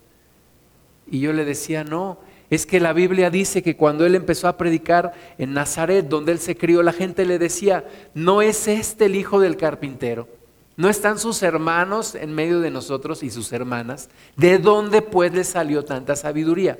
Y 1.10 1.22
yo 1.22 1.34
le 1.34 1.46
decía, 1.46 1.84
no, 1.84 2.20
es 2.50 2.66
que 2.66 2.82
la 2.82 2.94
Biblia 2.94 3.30
dice 3.30 3.64
que 3.64 3.78
cuando 3.78 4.06
él 4.06 4.14
empezó 4.14 4.48
a 4.50 4.58
predicar 4.58 5.14
en 5.38 5.54
Nazaret, 5.54 6.08
donde 6.08 6.34
él 6.34 6.40
se 6.40 6.58
crió, 6.58 6.84
la 6.84 6.94
gente 6.94 7.26
le 7.26 7.40
decía, 7.40 7.88
no 8.14 8.42
es 8.42 8.68
este 8.68 9.06
el 9.06 9.16
hijo 9.16 9.40
del 9.40 9.56
carpintero, 9.56 10.28
no 10.76 10.90
están 10.90 11.18
sus 11.18 11.44
hermanos 11.44 12.16
en 12.16 12.34
medio 12.34 12.60
de 12.60 12.70
nosotros 12.70 13.24
y 13.24 13.30
sus 13.30 13.54
hermanas, 13.54 14.10
¿de 14.36 14.58
dónde 14.58 15.02
pues 15.02 15.34
le 15.34 15.46
salió 15.46 15.86
tanta 15.86 16.16
sabiduría? 16.16 16.78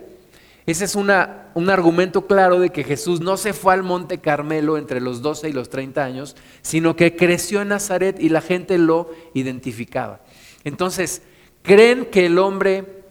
Ese 0.66 0.86
es 0.86 0.96
un 0.96 1.10
argumento 1.10 2.28
claro 2.28 2.60
de 2.60 2.70
que 2.70 2.84
Jesús 2.84 3.22
no 3.22 3.38
se 3.38 3.54
fue 3.54 3.74
al 3.74 3.82
monte 3.82 4.20
Carmelo 4.20 4.78
entre 4.78 5.02
los 5.02 5.22
12 5.22 5.50
y 5.50 5.54
los 5.54 5.70
30 5.70 6.04
años, 6.04 6.36
sino 6.62 6.96
que 6.96 7.16
creció 7.16 7.62
en 7.62 7.70
Nazaret 7.70 8.20
y 8.20 8.30
la 8.30 8.42
gente 8.42 8.78
lo 8.78 9.10
identificaba. 9.34 10.22
Entonces, 10.64 11.24
¿creen 11.64 12.06
que 12.06 12.28
el 12.28 12.38
hombre 12.38 13.04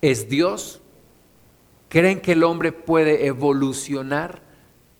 es 0.00 0.28
Dios? 0.28 0.80
¿Creen 1.88 2.20
que 2.20 2.32
el 2.32 2.44
hombre 2.44 2.70
puede 2.72 3.26
evolucionar 3.26 4.42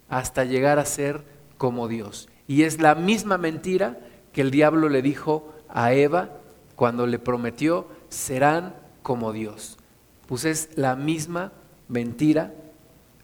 hasta 0.08 0.44
llegar 0.44 0.78
a 0.78 0.86
ser 0.86 1.22
como 1.58 1.86
Dios? 1.86 2.28
Y 2.48 2.62
es 2.62 2.80
la 2.80 2.94
misma 2.94 3.38
mentira 3.38 4.00
que 4.32 4.40
el 4.40 4.50
diablo 4.50 4.88
le 4.88 5.02
dijo 5.02 5.52
a 5.68 5.92
Eva 5.92 6.30
cuando 6.74 7.06
le 7.06 7.18
prometió, 7.18 7.86
serán 8.08 8.74
como 9.02 9.32
Dios. 9.32 9.78
Pues 10.26 10.44
es 10.44 10.70
la 10.74 10.96
misma 10.96 11.52
mentira 11.88 12.52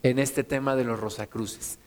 en 0.02 0.18
este 0.18 0.44
tema 0.44 0.76
de 0.76 0.84
los 0.84 0.98
Rosacruces. 0.98 1.78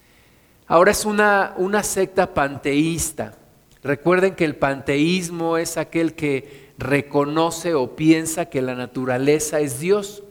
Ahora 0.68 0.92
es 0.92 1.06
una, 1.06 1.54
una 1.58 1.84
secta 1.84 2.34
panteísta. 2.34 3.38
Recuerden 3.84 4.36
que 4.36 4.46
el 4.46 4.56
panteísmo 4.56 5.58
es 5.58 5.78
aquel 5.78 6.16
que 6.16 6.74
reconoce 6.78 7.74
o 7.76 7.96
piensa 7.96 8.46
que 8.46 8.62
la 8.62 8.76
naturaleza 8.76 9.60
es 9.60 9.80
Dios. 9.80 10.24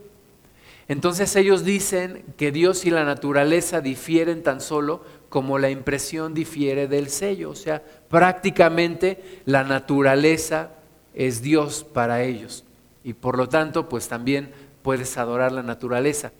Entonces 0.88 1.34
ellos 1.36 1.64
dicen 1.64 2.24
que 2.36 2.52
Dios 2.52 2.84
y 2.84 2.90
la 2.90 3.04
naturaleza 3.04 3.80
difieren 3.80 4.42
tan 4.42 4.60
solo 4.60 5.02
como 5.28 5.58
la 5.58 5.70
impresión 5.70 6.34
difiere 6.34 6.88
del 6.88 7.08
sello. 7.08 7.50
O 7.50 7.54
sea, 7.54 7.82
prácticamente 8.08 9.42
la 9.46 9.64
naturaleza 9.64 10.70
es 11.14 11.40
Dios 11.40 11.84
para 11.84 12.22
ellos. 12.22 12.64
Y 13.02 13.14
por 13.14 13.36
lo 13.36 13.48
tanto, 13.48 13.88
pues 13.88 14.08
también 14.08 14.52
puedes 14.84 15.16
adorar 15.16 15.50
la 15.50 15.62
naturaleza. 15.62 16.30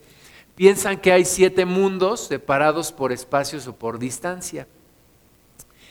Piensan 0.53 1.01
que 1.01 1.11
hay 1.11 1.25
siete 1.25 1.65
mundos 1.65 2.27
separados 2.27 2.91
por 2.91 3.11
espacios 3.11 3.67
o 3.67 3.75
por 3.75 3.97
distancia. 3.97 4.67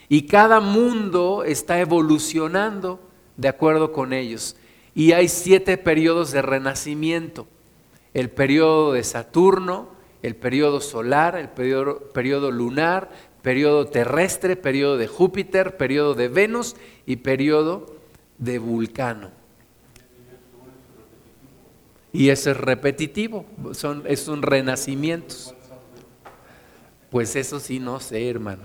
Y 0.08 0.22
cada 0.28 0.60
mundo 0.60 1.42
está 1.44 1.80
evolucionando 1.80 3.00
de 3.36 3.48
acuerdo 3.48 3.92
con 3.92 4.12
ellos. 4.12 4.56
Y 4.94 5.12
hay 5.12 5.28
siete 5.28 5.76
periodos 5.76 6.30
de 6.30 6.42
renacimiento. 6.42 7.48
El 8.14 8.30
periodo 8.30 8.92
de 8.92 9.02
Saturno, 9.02 9.88
el 10.22 10.36
periodo 10.36 10.80
solar, 10.80 11.36
el 11.36 11.48
periodo, 11.48 11.98
periodo 12.12 12.52
lunar, 12.52 13.10
periodo 13.42 13.88
terrestre, 13.88 14.54
periodo 14.54 14.96
de 14.96 15.08
Júpiter, 15.08 15.76
periodo 15.76 16.14
de 16.14 16.28
Venus 16.28 16.76
y 17.04 17.16
periodo 17.16 17.96
de 18.38 18.60
Vulcano. 18.60 19.43
Y 22.14 22.28
eso 22.28 22.52
es 22.52 22.56
repetitivo, 22.56 23.44
son, 23.72 24.04
es 24.06 24.28
un 24.28 24.40
renacimiento. 24.40 25.34
Pues 27.10 27.34
eso 27.34 27.58
sí, 27.58 27.80
no 27.80 27.98
sé, 27.98 28.30
hermano. 28.30 28.62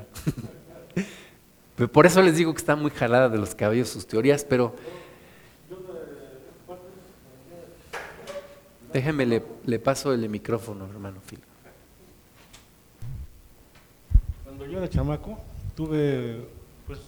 Por 1.91 2.05
eso 2.05 2.21
les 2.21 2.37
digo 2.37 2.53
que 2.53 2.59
está 2.59 2.75
muy 2.75 2.91
jalada 2.91 3.27
de 3.27 3.39
los 3.39 3.55
cabellos 3.55 3.89
sus 3.89 4.05
teorías, 4.05 4.45
pero 4.45 4.75
déjeme 8.93 9.25
le, 9.25 9.43
le 9.65 9.79
paso 9.79 10.13
el 10.13 10.29
micrófono, 10.29 10.85
hermano 10.85 11.19
Phil. 11.27 11.39
Cuando 14.43 14.67
yo 14.67 14.77
era 14.77 14.87
chamaco, 14.87 15.39
tuve 15.75 16.45
pues 16.85 16.99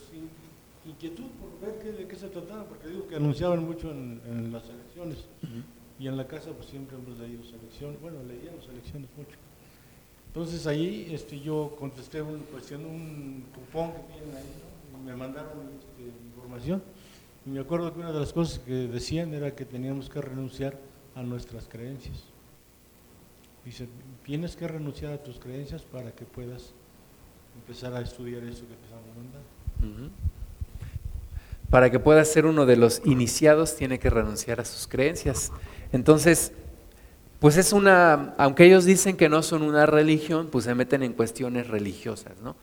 inquietud 0.87 1.25
por 1.39 1.69
ver 1.69 1.97
de 1.97 2.07
qué 2.07 2.15
se 2.15 2.29
trataba, 2.29 2.63
porque 2.63 2.87
digo 2.87 3.07
que 3.07 3.15
anunciaban 3.15 3.63
mucho 3.63 3.91
en, 3.91 4.51
las 4.51 4.63
elecciones. 4.69 5.19
Y 6.01 6.07
en 6.07 6.17
la 6.17 6.25
casa 6.25 6.49
pues 6.49 6.67
siempre 6.67 6.97
hemos 6.97 7.19
leído 7.19 7.43
selecciones, 7.43 8.01
bueno, 8.01 8.17
leíamos 8.23 8.65
selecciones 8.65 9.07
mucho. 9.15 9.37
Entonces 10.25 10.65
ahí 10.65 11.07
este, 11.11 11.39
yo 11.39 11.75
contesté 11.77 12.23
un, 12.23 12.39
cuestión, 12.39 12.85
un 12.85 13.45
cupón 13.53 13.91
que 13.91 14.13
tienen 14.13 14.35
ahí, 14.35 14.99
y 14.99 15.05
me 15.05 15.15
mandaron 15.15 15.51
este, 15.77 16.11
información. 16.25 16.81
Y 17.45 17.51
me 17.51 17.59
acuerdo 17.59 17.93
que 17.93 17.99
una 17.99 18.11
de 18.11 18.19
las 18.19 18.33
cosas 18.33 18.57
que 18.57 18.71
decían 18.87 19.31
era 19.35 19.53
que 19.53 19.63
teníamos 19.63 20.09
que 20.09 20.19
renunciar 20.21 20.75
a 21.13 21.21
nuestras 21.21 21.67
creencias. 21.67 22.23
Dice, 23.63 23.87
tienes 24.25 24.55
que 24.55 24.67
renunciar 24.67 25.13
a 25.13 25.21
tus 25.21 25.37
creencias 25.37 25.83
para 25.83 26.11
que 26.13 26.25
puedas 26.25 26.73
empezar 27.53 27.93
a 27.93 28.01
estudiar 28.01 28.43
eso 28.45 28.61
que 28.61 28.73
te 28.73 28.85
estamos 28.85 29.05
mandando. 29.15 30.11
Para 31.69 31.91
que 31.91 31.99
puedas 31.99 32.27
ser 32.27 32.47
uno 32.47 32.65
de 32.65 32.75
los 32.75 33.01
iniciados, 33.05 33.75
tiene 33.75 33.99
que 33.99 34.09
renunciar 34.09 34.59
a 34.59 34.65
sus 34.65 34.87
creencias. 34.87 35.51
Entonces, 35.91 36.53
pues 37.39 37.57
es 37.57 37.73
una, 37.73 38.35
aunque 38.37 38.65
ellos 38.65 38.85
dicen 38.85 39.17
que 39.17 39.29
no 39.29 39.41
son 39.41 39.63
una 39.63 39.85
religión, 39.85 40.49
pues 40.51 40.65
se 40.65 40.75
meten 40.75 41.03
en 41.03 41.13
cuestiones 41.13 41.67
religiosas, 41.67 42.33
¿no? 42.41 42.55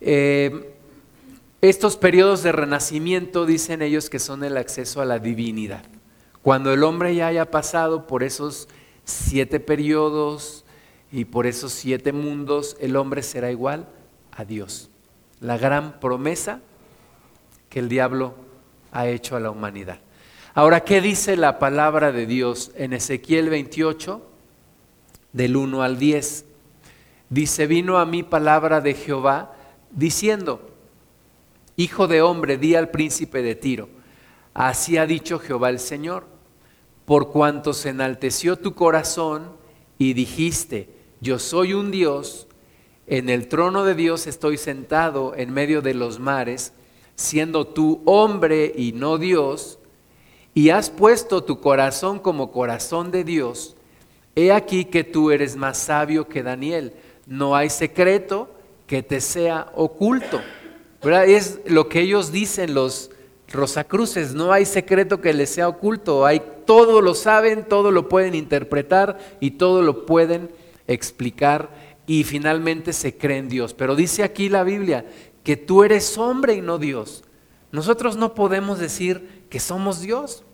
Eh, 0.00 0.74
estos 1.62 1.96
periodos 1.96 2.42
de 2.42 2.52
renacimiento 2.52 3.46
dicen 3.46 3.82
ellos 3.82 4.10
que 4.10 4.18
son 4.18 4.44
el 4.44 4.56
acceso 4.56 5.00
a 5.00 5.04
la 5.04 5.18
divinidad. 5.18 5.84
Cuando 6.42 6.72
el 6.72 6.84
hombre 6.84 7.14
ya 7.14 7.26
haya 7.26 7.50
pasado 7.50 8.06
por 8.06 8.22
esos 8.22 8.68
siete 9.04 9.58
periodos 9.58 10.64
y 11.10 11.24
por 11.24 11.46
esos 11.46 11.72
siete 11.72 12.12
mundos, 12.12 12.76
el 12.80 12.96
hombre 12.96 13.22
será 13.22 13.50
igual 13.50 13.88
a 14.32 14.44
Dios. 14.44 14.90
La 15.40 15.58
gran 15.58 15.98
promesa 15.98 16.60
que 17.68 17.80
el 17.80 17.88
diablo 17.88 18.34
ha 18.92 19.08
hecho 19.08 19.36
a 19.36 19.40
la 19.40 19.50
humanidad. 19.50 19.98
Ahora, 20.56 20.84
¿qué 20.84 21.02
dice 21.02 21.36
la 21.36 21.58
palabra 21.58 22.12
de 22.12 22.24
Dios 22.24 22.70
en 22.76 22.94
Ezequiel 22.94 23.50
28, 23.50 24.22
del 25.34 25.54
1 25.54 25.82
al 25.82 25.98
10? 25.98 26.46
Dice, 27.28 27.66
vino 27.66 27.98
a 27.98 28.06
mí 28.06 28.22
palabra 28.22 28.80
de 28.80 28.94
Jehová 28.94 29.54
diciendo, 29.90 30.62
Hijo 31.76 32.08
de 32.08 32.22
hombre, 32.22 32.56
di 32.56 32.74
al 32.74 32.88
príncipe 32.88 33.42
de 33.42 33.54
Tiro, 33.54 33.90
así 34.54 34.96
ha 34.96 35.04
dicho 35.04 35.38
Jehová 35.38 35.68
el 35.68 35.78
Señor, 35.78 36.24
por 37.04 37.30
cuanto 37.30 37.74
se 37.74 37.90
enalteció 37.90 38.56
tu 38.56 38.74
corazón 38.74 39.50
y 39.98 40.14
dijiste, 40.14 40.88
yo 41.20 41.38
soy 41.38 41.74
un 41.74 41.90
Dios, 41.90 42.46
en 43.06 43.28
el 43.28 43.48
trono 43.48 43.84
de 43.84 43.94
Dios 43.94 44.26
estoy 44.26 44.56
sentado 44.56 45.34
en 45.36 45.52
medio 45.52 45.82
de 45.82 45.92
los 45.92 46.18
mares, 46.18 46.72
siendo 47.14 47.66
tú 47.66 48.00
hombre 48.06 48.72
y 48.74 48.92
no 48.92 49.18
Dios, 49.18 49.80
y 50.56 50.70
has 50.70 50.88
puesto 50.88 51.44
tu 51.44 51.60
corazón 51.60 52.18
como 52.18 52.50
corazón 52.50 53.10
de 53.10 53.24
Dios, 53.24 53.76
he 54.34 54.52
aquí 54.52 54.86
que 54.86 55.04
tú 55.04 55.30
eres 55.30 55.54
más 55.54 55.76
sabio 55.76 56.28
que 56.28 56.42
Daniel. 56.42 56.94
No 57.26 57.54
hay 57.54 57.68
secreto 57.68 58.48
que 58.86 59.02
te 59.02 59.20
sea 59.20 59.70
oculto. 59.74 60.40
Es 61.26 61.60
lo 61.66 61.90
que 61.90 62.00
ellos 62.00 62.32
dicen 62.32 62.72
los 62.72 63.10
Rosacruces, 63.52 64.32
no 64.32 64.50
hay 64.50 64.64
secreto 64.64 65.20
que 65.20 65.34
les 65.34 65.50
sea 65.50 65.68
oculto, 65.68 66.24
hay 66.24 66.40
todo 66.64 67.02
lo 67.02 67.14
saben, 67.14 67.68
todo 67.68 67.90
lo 67.90 68.08
pueden 68.08 68.34
interpretar 68.34 69.18
y 69.40 69.52
todo 69.52 69.82
lo 69.82 70.06
pueden 70.06 70.50
explicar 70.86 71.68
y 72.06 72.24
finalmente 72.24 72.94
se 72.94 73.18
creen 73.18 73.50
Dios. 73.50 73.74
Pero 73.74 73.94
dice 73.94 74.22
aquí 74.22 74.48
la 74.48 74.64
Biblia 74.64 75.04
que 75.44 75.58
tú 75.58 75.84
eres 75.84 76.16
hombre 76.16 76.54
y 76.54 76.62
no 76.62 76.78
Dios. 76.78 77.24
Nosotros 77.72 78.16
no 78.16 78.34
podemos 78.34 78.78
decir 78.78 79.44
que 79.50 79.60
somos 79.60 80.00
Dios. 80.00 80.45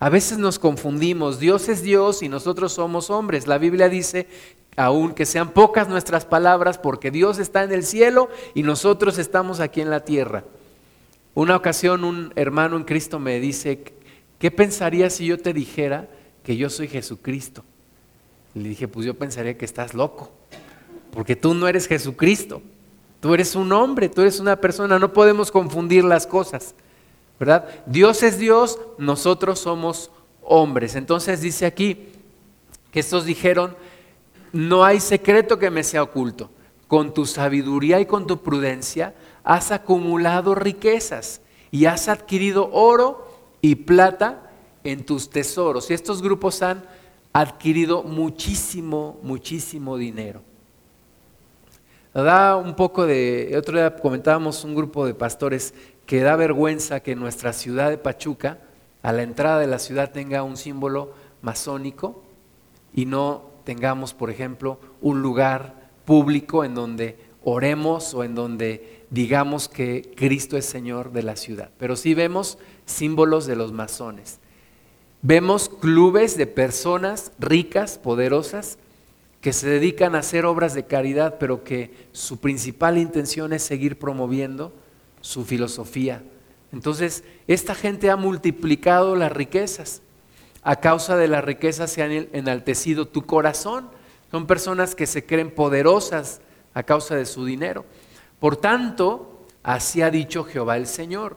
A 0.00 0.08
veces 0.08 0.38
nos 0.38 0.58
confundimos, 0.58 1.38
Dios 1.38 1.68
es 1.68 1.82
Dios 1.82 2.22
y 2.22 2.30
nosotros 2.30 2.72
somos 2.72 3.10
hombres. 3.10 3.46
La 3.46 3.58
Biblia 3.58 3.90
dice, 3.90 4.26
aunque 4.74 5.26
sean 5.26 5.50
pocas 5.50 5.90
nuestras 5.90 6.24
palabras, 6.24 6.78
porque 6.78 7.10
Dios 7.10 7.38
está 7.38 7.64
en 7.64 7.72
el 7.72 7.84
cielo 7.84 8.30
y 8.54 8.62
nosotros 8.62 9.18
estamos 9.18 9.60
aquí 9.60 9.82
en 9.82 9.90
la 9.90 10.00
tierra. 10.00 10.44
Una 11.34 11.54
ocasión 11.54 12.04
un 12.04 12.32
hermano 12.34 12.78
en 12.78 12.84
Cristo 12.84 13.18
me 13.18 13.38
dice, 13.40 13.92
¿qué 14.38 14.50
pensarías 14.50 15.12
si 15.12 15.26
yo 15.26 15.36
te 15.36 15.52
dijera 15.52 16.08
que 16.44 16.56
yo 16.56 16.70
soy 16.70 16.88
Jesucristo? 16.88 17.62
Le 18.54 18.70
dije, 18.70 18.88
pues 18.88 19.04
yo 19.04 19.18
pensaría 19.18 19.58
que 19.58 19.66
estás 19.66 19.92
loco, 19.92 20.32
porque 21.12 21.36
tú 21.36 21.52
no 21.52 21.68
eres 21.68 21.86
Jesucristo, 21.86 22.62
tú 23.20 23.34
eres 23.34 23.54
un 23.54 23.70
hombre, 23.70 24.08
tú 24.08 24.22
eres 24.22 24.40
una 24.40 24.56
persona, 24.56 24.98
no 24.98 25.12
podemos 25.12 25.52
confundir 25.52 26.04
las 26.04 26.26
cosas. 26.26 26.74
¿Verdad? 27.40 27.64
Dios 27.86 28.22
es 28.22 28.38
Dios, 28.38 28.78
nosotros 28.98 29.58
somos 29.58 30.10
hombres. 30.42 30.94
Entonces 30.94 31.40
dice 31.40 31.64
aquí 31.64 32.10
que 32.92 33.00
estos 33.00 33.24
dijeron, 33.24 33.74
no 34.52 34.84
hay 34.84 35.00
secreto 35.00 35.58
que 35.58 35.70
me 35.70 35.82
sea 35.82 36.02
oculto. 36.02 36.50
Con 36.86 37.14
tu 37.14 37.24
sabiduría 37.24 37.98
y 37.98 38.04
con 38.04 38.26
tu 38.26 38.42
prudencia 38.42 39.14
has 39.42 39.72
acumulado 39.72 40.54
riquezas 40.54 41.40
y 41.70 41.86
has 41.86 42.08
adquirido 42.08 42.68
oro 42.72 43.26
y 43.62 43.74
plata 43.74 44.50
en 44.84 45.06
tus 45.06 45.30
tesoros. 45.30 45.90
Y 45.90 45.94
estos 45.94 46.20
grupos 46.20 46.60
han 46.60 46.84
adquirido 47.32 48.02
muchísimo, 48.02 49.18
muchísimo 49.22 49.96
dinero. 49.96 50.42
Da 52.12 52.56
un 52.56 52.74
poco 52.74 53.06
de, 53.06 53.54
otro 53.56 53.78
día 53.78 53.94
comentábamos 53.94 54.64
un 54.64 54.74
grupo 54.74 55.06
de 55.06 55.14
pastores 55.14 55.72
que 56.10 56.22
da 56.22 56.34
vergüenza 56.34 57.04
que 57.04 57.14
nuestra 57.14 57.52
ciudad 57.52 57.88
de 57.88 57.96
Pachuca, 57.96 58.58
a 59.00 59.12
la 59.12 59.22
entrada 59.22 59.60
de 59.60 59.68
la 59.68 59.78
ciudad, 59.78 60.10
tenga 60.10 60.42
un 60.42 60.56
símbolo 60.56 61.14
masónico 61.40 62.24
y 62.92 63.06
no 63.06 63.44
tengamos, 63.62 64.12
por 64.12 64.28
ejemplo, 64.28 64.80
un 65.00 65.22
lugar 65.22 65.88
público 66.04 66.64
en 66.64 66.74
donde 66.74 67.16
oremos 67.44 68.12
o 68.12 68.24
en 68.24 68.34
donde 68.34 69.04
digamos 69.10 69.68
que 69.68 70.12
Cristo 70.16 70.56
es 70.56 70.66
Señor 70.66 71.12
de 71.12 71.22
la 71.22 71.36
ciudad. 71.36 71.70
Pero 71.78 71.94
sí 71.94 72.12
vemos 72.12 72.58
símbolos 72.86 73.46
de 73.46 73.54
los 73.54 73.70
masones. 73.70 74.40
Vemos 75.22 75.68
clubes 75.68 76.36
de 76.36 76.48
personas 76.48 77.30
ricas, 77.38 77.98
poderosas, 77.98 78.78
que 79.40 79.52
se 79.52 79.68
dedican 79.68 80.16
a 80.16 80.18
hacer 80.18 80.44
obras 80.44 80.74
de 80.74 80.86
caridad, 80.86 81.36
pero 81.38 81.62
que 81.62 81.94
su 82.10 82.40
principal 82.40 82.98
intención 82.98 83.52
es 83.52 83.62
seguir 83.62 83.96
promoviendo 83.96 84.72
su 85.20 85.44
filosofía. 85.44 86.22
Entonces, 86.72 87.24
esta 87.46 87.74
gente 87.74 88.10
ha 88.10 88.16
multiplicado 88.16 89.16
las 89.16 89.32
riquezas. 89.32 90.02
A 90.62 90.76
causa 90.76 91.16
de 91.16 91.28
las 91.28 91.44
riquezas 91.44 91.90
se 91.90 92.02
han 92.02 92.28
enaltecido 92.32 93.08
tu 93.08 93.26
corazón. 93.26 93.88
Son 94.30 94.46
personas 94.46 94.94
que 94.94 95.06
se 95.06 95.26
creen 95.26 95.50
poderosas 95.50 96.40
a 96.74 96.82
causa 96.82 97.16
de 97.16 97.26
su 97.26 97.44
dinero. 97.44 97.84
Por 98.38 98.56
tanto, 98.56 99.44
así 99.62 100.02
ha 100.02 100.10
dicho 100.10 100.44
Jehová 100.44 100.76
el 100.76 100.86
Señor. 100.86 101.36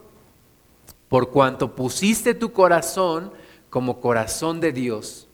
Por 1.10 1.32
cuanto 1.32 1.76
pusiste 1.76 2.34
tu 2.34 2.54
corazón 2.54 3.32
como 3.70 4.00
corazón 4.00 4.60
de 4.60 4.72
Dios, 4.72 5.28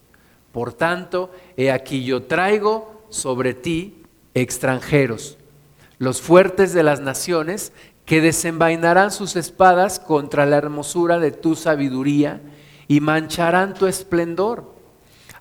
Por 0.51 0.73
tanto, 0.73 1.31
he 1.57 1.71
aquí 1.71 2.03
yo 2.03 2.23
traigo 2.23 3.03
sobre 3.09 3.53
ti 3.53 4.01
extranjeros, 4.33 5.37
los 5.99 6.21
fuertes 6.21 6.73
de 6.73 6.81
las 6.81 7.01
naciones, 7.01 7.71
que 8.09 8.21
desenvainarán 8.21 9.11
sus 9.11 9.35
espadas 9.35 9.99
contra 9.99 10.47
la 10.47 10.57
hermosura 10.57 11.19
de 11.19 11.29
tu 11.29 11.55
sabiduría 11.55 12.41
y 12.87 13.01
mancharán 13.01 13.75
tu 13.75 13.85
esplendor. 13.85 14.73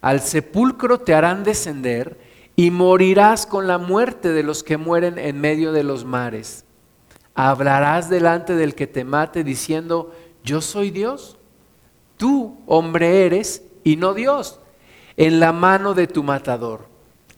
Al 0.03 0.21
sepulcro 0.21 0.99
te 0.99 1.15
harán 1.15 1.45
descender 1.45 2.19
y 2.57 2.71
morirás 2.71 3.47
con 3.47 3.69
la 3.69 3.79
muerte 3.79 4.35
de 4.35 4.43
los 4.43 4.63
que 4.63 4.77
mueren 4.77 5.19
en 5.19 5.41
medio 5.41 5.73
de 5.73 5.83
los 5.83 6.05
mares. 6.05 6.67
Hablarás 7.35 8.11
delante 8.11 8.55
del 8.55 8.75
que 8.75 8.87
te 8.87 9.03
mate 9.03 9.45
diciendo, 9.45 10.13
yo 10.45 10.61
soy 10.61 10.91
Dios. 10.91 11.39
Tú, 12.19 12.59
hombre, 12.67 13.25
eres 13.25 13.63
y 13.83 13.97
no 13.97 14.13
Dios, 14.13 14.61
en 15.17 15.41
la 15.41 15.55
mano 15.55 15.95
de 15.95 16.07
tu 16.07 16.23
matador. 16.23 16.85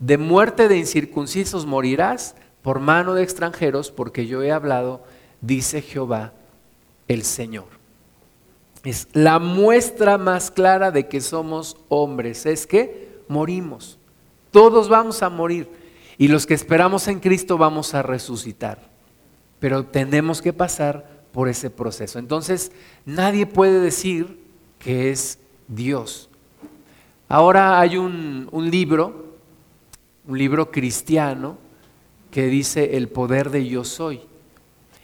De 0.00 0.18
muerte 0.18 0.66
de 0.66 0.78
incircuncisos 0.78 1.66
morirás 1.66 2.34
por 2.62 2.80
mano 2.80 3.14
de 3.14 3.22
extranjeros, 3.22 3.92
porque 3.92 4.26
yo 4.26 4.42
he 4.42 4.50
hablado, 4.50 5.04
dice 5.40 5.83
Jehová 5.83 6.33
el 7.09 7.24
Señor. 7.24 7.68
Es 8.85 9.09
la 9.12 9.38
muestra 9.38 10.16
más 10.16 10.50
clara 10.50 10.90
de 10.90 11.09
que 11.09 11.20
somos 11.20 11.76
hombres, 11.88 12.46
es 12.46 12.66
que 12.66 13.20
morimos. 13.29 13.98
Todos 14.50 14.88
vamos 14.88 15.22
a 15.22 15.29
morir 15.29 15.68
y 16.16 16.29
los 16.29 16.46
que 16.46 16.55
esperamos 16.55 17.09
en 17.09 17.20
Cristo 17.20 17.59
vamos 17.59 17.94
a 17.94 18.03
resucitar. 18.03 18.90
Pero 19.59 19.85
tenemos 19.85 20.40
que 20.40 20.53
pasar 20.53 21.20
por 21.33 21.48
ese 21.48 21.70
proceso. 21.70 22.18
Entonces, 22.18 22.72
nadie 23.05 23.46
puede 23.46 23.81
decir 23.81 24.40
que 24.79 25.11
es 25.11 25.38
Dios. 25.68 26.29
Ahora 27.29 27.79
hay 27.79 27.96
un, 27.96 28.48
libro, 28.70 29.37
un 30.26 30.38
libro 30.38 30.70
cristiano, 30.70 31.59
que 32.31 32.46
dice 32.46 32.96
el 32.96 33.09
poder 33.09 33.50
de 33.50 33.66
yo 33.66 33.85
soy. 33.85 34.20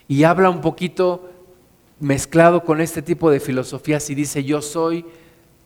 Y 0.09 0.25
habla 0.25 0.51
un 0.51 0.61
poquito 0.61 1.31
mezclado 1.99 2.63
con 2.65 2.81
este 2.81 3.03
tipo 3.03 3.31
de 3.31 3.41
filosofías 3.41 4.09
y 4.11 4.15
dice 4.15 4.45
yo 4.45 4.61
soy, 4.63 5.05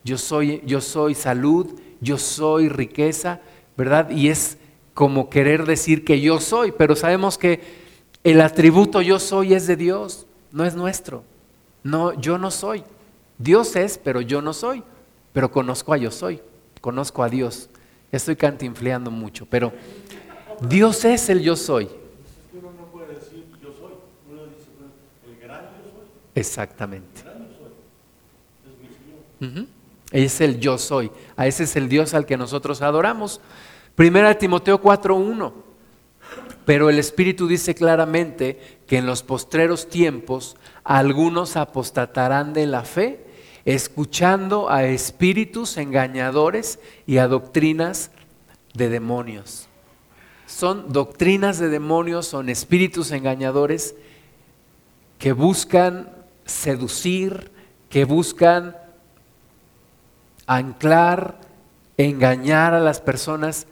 yo 0.05 0.17
soy, 0.17 0.63
yo 0.65 0.81
soy 0.81 1.15
salud, 1.15 1.79
yo 2.01 2.19
soy 2.19 2.69
riqueza, 2.69 3.41
¿verdad? 3.77 4.11
Y 4.11 4.29
es 4.29 4.57
como 4.95 5.29
querer 5.31 5.67
decir 5.67 6.05
que 6.05 6.21
yo 6.21 6.41
soy, 6.41 6.73
pero 6.73 6.97
sabemos 6.97 7.37
que 7.37 7.61
el 8.23 8.41
atributo 8.41 9.03
yo 9.03 9.19
soy 9.19 9.55
es 9.55 9.67
de 9.67 9.77
Dios, 9.77 10.27
no 10.53 10.65
es 10.65 10.75
nuestro. 10.75 11.25
No, 11.83 12.13
yo 12.21 12.39
no 12.39 12.51
soy. 12.51 12.85
Dios 13.39 13.77
es, 13.77 13.97
pero 13.97 14.21
yo 14.21 14.43
no 14.43 14.53
soy. 14.53 14.83
Pero 15.33 15.51
conozco 15.51 15.93
a 15.93 15.97
yo 15.97 16.11
soy, 16.11 16.41
conozco 16.81 17.23
a 17.23 17.29
Dios. 17.29 17.71
Estoy 18.13 18.37
cantinfleando 18.37 19.11
mucho, 19.11 19.47
pero 19.47 19.73
Dios 20.61 21.05
es 21.05 21.31
el 21.31 21.41
yo 21.41 21.57
soy. 21.57 21.89
Exactamente. 26.35 27.23
Es 30.13 30.41
el 30.41 30.61
yo 30.61 30.79
soy. 30.79 31.11
A 31.37 31.47
ese 31.47 31.65
es 31.65 31.77
el 31.77 31.89
Dios 31.89 32.15
al 32.15 32.27
que 32.27 32.37
nosotros 32.37 32.83
adoramos. 32.83 33.41
Primera 33.95 34.37
Timoteo 34.39 34.81
4.1. 34.81 35.53
Pero 36.65 36.91
el 36.91 36.99
Espíritu 36.99 37.49
dice 37.49 37.75
claramente 37.75 38.79
que 38.87 38.99
en 38.99 39.07
los 39.07 39.23
postreros 39.23 39.89
tiempos 39.89 40.57
algunos 40.85 41.57
apostatarán 41.57 42.53
de 42.53 42.67
la 42.67 42.85
fe, 42.85 43.25
escuchando 43.65 44.71
a 44.71 44.85
espíritus 44.85 45.77
engañadores 45.77 46.79
y 47.07 47.19
a 47.19 47.29
doctrinas 47.29 48.11
de 48.75 48.89
demonios. 48.89 49.69
Son 50.47 50.93
doctrinas 50.93 51.59
de 51.59 51.69
demonios, 51.69 52.27
son 52.27 52.49
espíritus 52.49 53.11
engañadores 53.13 53.95
que 55.19 55.33
buscan 55.33 56.20
seducir, 56.51 57.51
que 57.89 58.05
buscan 58.05 58.77
anclar, 60.47 61.41
engañar 61.97 62.75
a 62.75 62.81
las 62.81 63.01
personas 63.01 63.67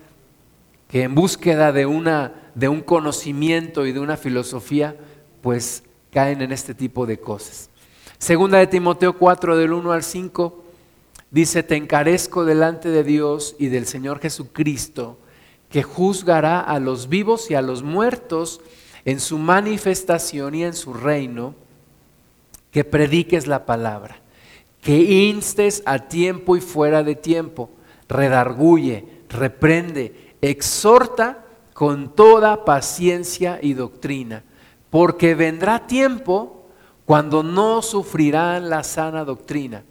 que 0.89 1.03
en 1.03 1.15
búsqueda 1.15 1.73
de, 1.73 1.87
una, 1.87 2.51
de 2.55 2.69
un 2.69 2.81
conocimiento 2.81 3.87
y 3.87 3.93
de 3.93 4.01
una 4.01 4.17
filosofía, 4.17 4.97
pues 5.43 5.83
caen 6.13 6.41
en 6.41 6.53
este 6.53 6.75
tipo 6.75 7.07
de 7.07 7.19
cosas. 7.19 7.71
Segunda 8.19 8.59
de 8.59 8.67
Timoteo 8.67 9.17
4 9.17 9.57
del 9.57 9.73
1 9.73 9.93
al 9.93 10.03
5 10.03 10.65
dice, 11.31 11.63
te 11.63 11.77
encarezco 11.77 12.45
delante 12.45 12.89
de 12.89 13.05
Dios 13.05 13.55
y 13.59 13.69
del 13.69 13.87
Señor 13.87 14.21
Jesucristo, 14.21 15.19
que 15.71 15.83
juzgará 15.83 16.61
a 16.61 16.81
los 16.81 17.09
vivos 17.09 17.51
y 17.51 17.55
a 17.55 17.63
los 17.63 17.83
muertos 17.83 18.61
en 19.05 19.21
su 19.21 19.39
manifestación 19.39 20.55
y 20.55 20.65
en 20.65 20.75
su 20.75 20.95
reino, 20.95 21.55
que 22.71 22.85
prediques 22.85 23.47
la 23.47 23.67
palabra, 23.67 24.21
que 24.81 24.97
instes 25.29 25.83
a 25.87 25.99
tiempo 26.01 26.57
y 26.57 26.61
fuera 26.61 27.03
de 27.03 27.15
tiempo, 27.15 27.71
redarguye, 28.09 29.07
reprende, 29.29 30.35
exhorta 30.41 31.45
con 31.73 32.15
toda 32.15 32.65
paciencia 32.65 33.59
y 33.63 33.75
doctrina, 33.75 34.45
porque 34.91 35.35
vendrá 35.35 35.87
tiempo 35.87 36.67
cuando 37.05 37.43
no 37.43 37.83
sufrirán 37.83 38.69
la 38.69 38.85
sana 38.85 39.25
doctrina, 39.25 39.85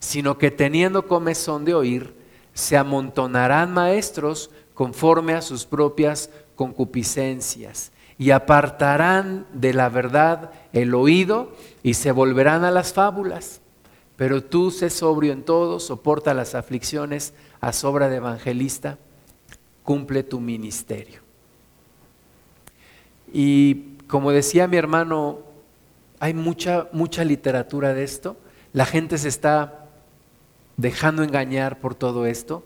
sino 0.00 0.38
que 0.38 0.50
teniendo 0.50 1.06
comezón 1.06 1.64
de 1.64 1.74
oír, 1.74 2.14
se 2.52 2.76
amontonarán 2.76 3.72
maestros 3.72 4.50
conforme 4.74 5.34
a 5.34 5.42
sus 5.42 5.64
propias 5.64 6.30
concupiscencias 6.56 7.92
y 8.18 8.32
apartarán 8.32 9.46
de 9.52 9.72
la 9.72 9.88
verdad 9.88 10.50
el 10.72 10.94
oído 10.94 11.52
y 11.82 11.94
se 11.94 12.10
volverán 12.10 12.64
a 12.64 12.70
las 12.70 12.92
fábulas. 12.92 13.60
Pero 14.16 14.42
tú 14.42 14.72
sé 14.72 14.90
sobrio 14.90 15.32
en 15.32 15.44
todo, 15.44 15.78
soporta 15.78 16.34
las 16.34 16.56
aflicciones, 16.56 17.32
a 17.60 17.72
sobra 17.72 18.08
de 18.08 18.16
evangelista, 18.16 18.98
cumple 19.84 20.24
tu 20.24 20.40
ministerio. 20.40 21.20
Y 23.32 23.96
como 24.08 24.32
decía 24.32 24.66
mi 24.66 24.76
hermano, 24.76 25.38
hay 26.18 26.34
mucha, 26.34 26.88
mucha 26.92 27.24
literatura 27.24 27.94
de 27.94 28.02
esto. 28.02 28.36
La 28.72 28.86
gente 28.86 29.18
se 29.18 29.28
está 29.28 29.86
dejando 30.76 31.22
engañar 31.22 31.78
por 31.78 31.94
todo 31.94 32.26
esto. 32.26 32.64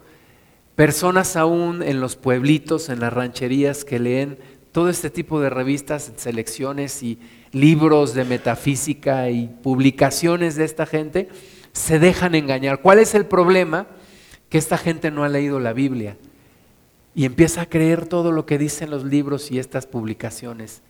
Personas 0.76 1.36
aún 1.36 1.82
en 1.82 2.00
los 2.00 2.16
pueblitos, 2.16 2.88
en 2.88 3.00
las 3.00 3.12
rancherías 3.12 3.84
que 3.84 3.98
leen 3.98 4.38
todo 4.72 4.88
este 4.88 5.10
tipo 5.10 5.40
de 5.40 5.50
revistas, 5.50 6.12
selecciones 6.16 7.02
y 7.02 7.18
libros 7.52 8.14
de 8.14 8.24
metafísica 8.24 9.28
y 9.30 9.46
publicaciones 9.46 10.56
de 10.56 10.64
esta 10.64 10.86
gente, 10.86 11.28
se 11.72 11.98
dejan 11.98 12.34
engañar. 12.34 12.80
¿Cuál 12.80 12.98
es 12.98 13.14
el 13.14 13.26
problema? 13.26 13.86
Que 14.48 14.58
esta 14.58 14.78
gente 14.78 15.10
no 15.10 15.24
ha 15.24 15.28
leído 15.28 15.60
la 15.60 15.74
Biblia 15.74 16.16
y 17.14 17.26
empieza 17.26 17.62
a 17.62 17.68
creer 17.68 18.06
todo 18.06 18.32
lo 18.32 18.46
que 18.46 18.58
dicen 18.58 18.90
los 18.90 19.04
libros 19.04 19.50
y 19.50 19.58
estas 19.58 19.86
publicaciones. 19.86 20.80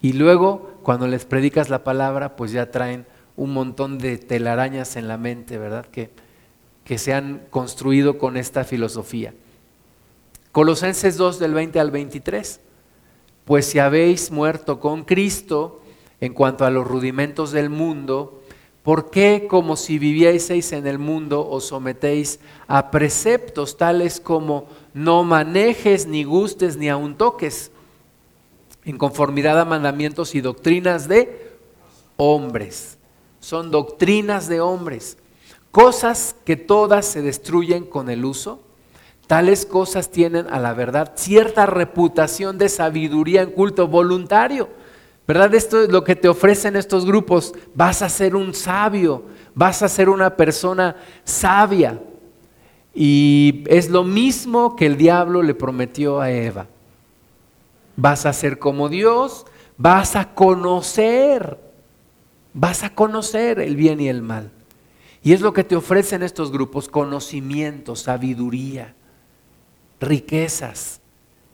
Y 0.00 0.12
luego, 0.12 0.78
cuando 0.84 1.08
les 1.08 1.24
predicas 1.24 1.68
la 1.68 1.82
palabra, 1.82 2.36
pues 2.36 2.52
ya 2.52 2.70
traen 2.70 3.04
un 3.36 3.52
montón 3.52 3.98
de 3.98 4.18
telarañas 4.18 4.94
en 4.96 5.08
la 5.08 5.18
mente, 5.18 5.58
¿verdad? 5.58 5.86
Que, 5.86 6.10
que 6.84 6.98
se 6.98 7.12
han 7.12 7.42
construido 7.50 8.18
con 8.18 8.36
esta 8.36 8.62
filosofía. 8.62 9.34
Colosenses 10.52 11.16
2 11.16 11.40
del 11.40 11.54
20 11.54 11.80
al 11.80 11.90
23. 11.90 12.60
Pues 13.48 13.64
si 13.64 13.78
habéis 13.78 14.30
muerto 14.30 14.78
con 14.78 15.04
Cristo 15.04 15.80
en 16.20 16.34
cuanto 16.34 16.66
a 16.66 16.70
los 16.70 16.86
rudimentos 16.86 17.50
del 17.50 17.70
mundo, 17.70 18.42
¿por 18.82 19.08
qué 19.08 19.46
como 19.48 19.76
si 19.76 19.98
vivieseis 19.98 20.70
en 20.72 20.86
el 20.86 20.98
mundo 20.98 21.48
os 21.48 21.68
sometéis 21.68 22.40
a 22.66 22.90
preceptos 22.90 23.78
tales 23.78 24.20
como 24.20 24.66
no 24.92 25.24
manejes, 25.24 26.06
ni 26.06 26.24
gustes, 26.24 26.76
ni 26.76 26.90
aun 26.90 27.16
toques, 27.16 27.70
en 28.84 28.98
conformidad 28.98 29.58
a 29.58 29.64
mandamientos 29.64 30.34
y 30.34 30.42
doctrinas 30.42 31.08
de 31.08 31.56
hombres? 32.18 32.98
Son 33.40 33.70
doctrinas 33.70 34.48
de 34.48 34.60
hombres, 34.60 35.16
cosas 35.70 36.36
que 36.44 36.56
todas 36.56 37.06
se 37.06 37.22
destruyen 37.22 37.86
con 37.86 38.10
el 38.10 38.26
uso 38.26 38.60
Tales 39.28 39.66
cosas 39.66 40.10
tienen 40.10 40.46
a 40.48 40.58
la 40.58 40.72
verdad 40.72 41.12
cierta 41.14 41.66
reputación 41.66 42.56
de 42.56 42.70
sabiduría 42.70 43.42
en 43.42 43.50
culto 43.50 43.86
voluntario. 43.86 44.70
¿Verdad? 45.26 45.54
Esto 45.54 45.82
es 45.82 45.90
lo 45.90 46.02
que 46.02 46.16
te 46.16 46.28
ofrecen 46.28 46.76
estos 46.76 47.04
grupos. 47.04 47.52
Vas 47.74 48.00
a 48.00 48.08
ser 48.08 48.34
un 48.34 48.54
sabio, 48.54 49.24
vas 49.54 49.82
a 49.82 49.88
ser 49.90 50.08
una 50.08 50.34
persona 50.34 50.96
sabia. 51.24 52.00
Y 52.94 53.64
es 53.66 53.90
lo 53.90 54.02
mismo 54.02 54.74
que 54.74 54.86
el 54.86 54.96
diablo 54.96 55.42
le 55.42 55.54
prometió 55.54 56.22
a 56.22 56.30
Eva. 56.30 56.66
Vas 57.96 58.24
a 58.24 58.32
ser 58.32 58.58
como 58.58 58.88
Dios, 58.88 59.44
vas 59.76 60.16
a 60.16 60.32
conocer, 60.32 61.58
vas 62.54 62.82
a 62.82 62.94
conocer 62.94 63.60
el 63.60 63.76
bien 63.76 64.00
y 64.00 64.08
el 64.08 64.22
mal. 64.22 64.50
Y 65.22 65.34
es 65.34 65.42
lo 65.42 65.52
que 65.52 65.64
te 65.64 65.76
ofrecen 65.76 66.22
estos 66.22 66.50
grupos, 66.50 66.88
conocimiento, 66.88 67.94
sabiduría, 67.94 68.94
riquezas, 70.00 71.00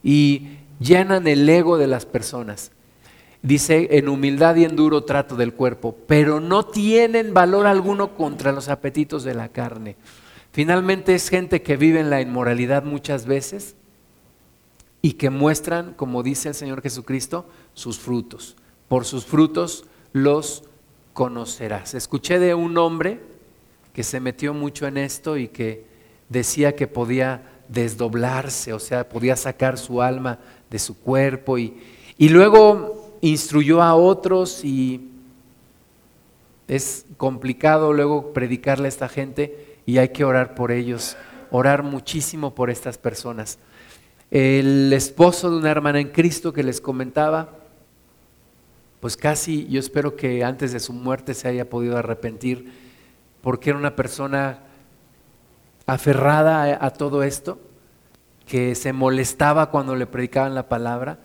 y 0.02 0.59
llenan 0.78 1.26
el 1.26 1.48
ego 1.48 1.78
de 1.78 1.87
las 1.87 2.07
personas. 2.07 2.70
Dice, 3.42 3.88
en 3.98 4.09
humildad 4.09 4.57
y 4.57 4.64
en 4.64 4.76
duro 4.76 5.04
trato 5.04 5.37
del 5.37 5.52
cuerpo, 5.52 5.96
pero 6.07 6.40
no 6.40 6.66
tienen 6.66 7.35
valor 7.35 7.66
alguno 7.66 8.14
contra 8.16 8.52
los 8.52 8.68
apetitos 8.68 9.22
de 9.22 9.35
la 9.35 9.48
carne. 9.48 9.96
Finalmente 10.52 11.14
es 11.14 11.28
gente 11.28 11.62
que 11.62 11.76
vive 11.76 12.00
en 12.00 12.11
la 12.11 12.20
inmoralidad 12.20 12.85
muchas 12.85 13.26
veces 13.26 13.76
y 15.02 15.14
que 15.14 15.28
muestran, 15.28 15.92
como 15.94 16.22
dice 16.22 16.48
el 16.48 16.54
Señor 16.54 16.80
Jesucristo, 16.80 17.46
sus 17.74 17.98
frutos. 17.98 18.57
Por 18.88 19.04
sus 19.04 19.26
frutos 19.26 19.85
los 20.12 20.64
conocerás. 21.12 21.94
Escuché 21.94 22.38
de 22.38 22.54
un 22.54 22.78
hombre 22.78 23.20
que 23.92 24.04
se 24.04 24.20
metió 24.20 24.54
mucho 24.54 24.87
en 24.87 24.96
esto 24.96 25.37
y 25.37 25.48
que 25.48 25.85
decía 26.28 26.74
que 26.76 26.87
podía 26.87 27.42
desdoblarse, 27.68 28.72
o 28.72 28.79
sea, 28.79 29.09
podía 29.09 29.37
sacar 29.37 29.79
su 29.79 30.03
alma 30.03 30.38
de 30.70 30.79
su 30.79 30.98
cuerpo 30.98 31.59
y, 31.59 31.74
y 32.18 32.29
luego 32.29 33.18
instruyó 33.20 33.83
a 33.83 33.94
otros 33.94 34.64
y 34.64 35.11
es 36.68 37.07
complicado 37.16 37.92
luego 37.92 38.33
predicarle 38.33 38.87
a 38.87 38.88
esta 38.88 39.09
gente 39.09 39.79
y 39.87 39.98
hay 39.98 40.09
que 40.11 40.24
orar 40.24 40.55
por 40.55 40.72
ellos, 40.72 41.16
orar 41.50 41.83
muchísimo 41.83 42.55
por 42.55 42.70
estas 42.70 42.98
personas. 42.98 43.59
El 44.31 44.92
esposo 44.92 45.50
de 45.50 45.59
una 45.59 45.70
hermana 45.70 46.00
en 46.00 46.09
Cristo 46.09 46.53
que 46.53 46.62
les 46.62 46.81
comentaba, 46.81 47.50
pues 49.00 49.16
casi 49.16 49.66
yo 49.68 49.79
espero 49.79 50.16
que 50.16 50.42
antes 50.42 50.72
de 50.72 50.81
su 50.81 50.92
muerte 50.92 51.35
se 51.35 51.48
haya 51.48 51.68
podido 51.68 51.98
arrepentir 51.98 52.72
porque 53.42 53.70
era 53.70 53.79
una 53.79 53.94
persona 53.94 54.61
aferrada 55.87 56.85
a, 56.85 56.90
todo 56.90 57.23
esto, 57.23 57.59
que 58.47 58.75
se 58.75 58.92
molestaba 58.92 59.70
cuando 59.70 59.97
le 59.97 60.07
predicaban 60.07 60.55
la 60.55 60.68
palabra 60.68 61.18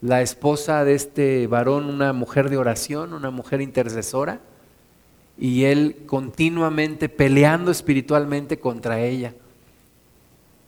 la 0.00 0.22
esposa 0.22 0.84
de 0.84 0.94
este 0.94 1.46
varón 1.46 1.86
una 1.86 2.12
mujer 2.12 2.50
de 2.50 2.56
oración, 2.56 3.12
una 3.12 3.30
mujer 3.30 3.60
intercesora, 3.60 4.40
y 5.38 5.64
él 5.64 6.04
continuamente 6.06 7.08
peleando 7.08 7.70
espiritualmente 7.70 8.58
contra 8.58 9.00
ella. 9.00 9.34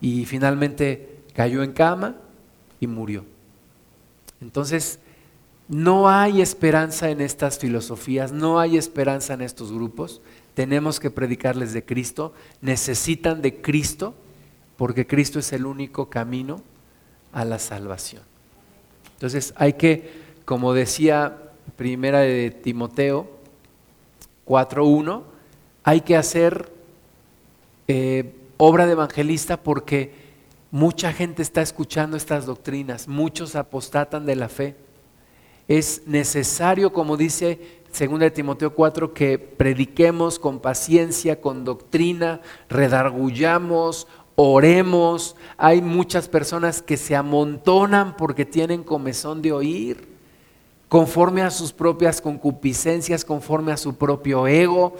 Y 0.01 0.25
finalmente 0.25 1.21
cayó 1.35 1.63
en 1.63 1.73
cama 1.73 2.17
y 2.81 2.87
murió. 2.87 3.25
Entonces, 4.41 4.99
no 5.69 6.09
hay 6.09 6.41
esperanza 6.41 7.11
en 7.11 7.21
estas 7.21 7.59
filosofías, 7.59 8.33
no 8.33 8.59
hay 8.59 8.77
esperanza 8.77 9.35
en 9.35 9.43
estos 9.43 9.73
grupos. 9.73 10.21
Tenemos 10.59 10.99
que 10.99 11.09
predicarles 11.09 11.73
de 11.73 11.85
Cristo, 11.85 12.33
necesitan 12.61 13.43
de 13.43 13.63
Cristo, 13.63 14.17
porque 14.77 15.07
Cristo 15.07 15.39
es 15.39 15.53
el 15.53 15.65
único 15.65 16.11
camino 16.11 16.61
a 17.33 17.45
la 17.45 17.61
salvación. 17.61 18.25
Entonces 19.13 19.55
hay 19.55 19.75
que, 19.75 20.11
como 20.45 20.75
decía 20.75 21.53
primera 21.77 22.23
de 22.23 22.51
Timoteo 22.51 23.31
4.1, 24.49 25.23
hay 25.85 26.01
que 26.01 26.17
hacer 26.17 26.73
eh, 27.87 28.35
obra 28.57 28.87
de 28.87 28.93
evangelista 28.95 29.63
porque 29.63 30.13
mucha 30.73 31.13
gente 31.13 31.41
está 31.43 31.63
escuchando 31.63 32.17
estas 32.17 32.47
doctrinas, 32.47 33.07
muchos 33.07 33.55
apostatan 33.55 34.27
de 34.27 34.35
la 34.35 34.49
fe. 34.49 34.75
Es 35.69 36.03
necesario, 36.07 36.93
como 36.93 37.17
dice 37.17 37.78
2 37.99 38.19
de 38.21 38.31
Timoteo 38.31 38.75
4, 38.75 39.13
que 39.13 39.39
prediquemos 39.39 40.39
con 40.39 40.61
paciencia, 40.61 41.41
con 41.41 41.65
doctrina, 41.65 42.41
redargullamos, 42.69 44.07
oremos. 44.37 45.35
Hay 45.57 45.83
muchas 45.83 46.29
personas 46.29 46.81
que 46.81 46.97
se 46.97 47.17
amontonan 47.17 48.17
porque 48.17 48.45
tienen 48.45 48.85
comezón 48.85 49.43
de 49.43 49.53
oír, 49.53 50.09
conforme 50.89 51.43
a 51.43 51.51
sus 51.51 51.73
propias 51.73 52.21
concupiscencias, 52.21 53.25
conforme 53.25 53.73
a 53.73 53.77
su 53.77 53.97
propio 53.97 54.47
ego. 54.47 54.95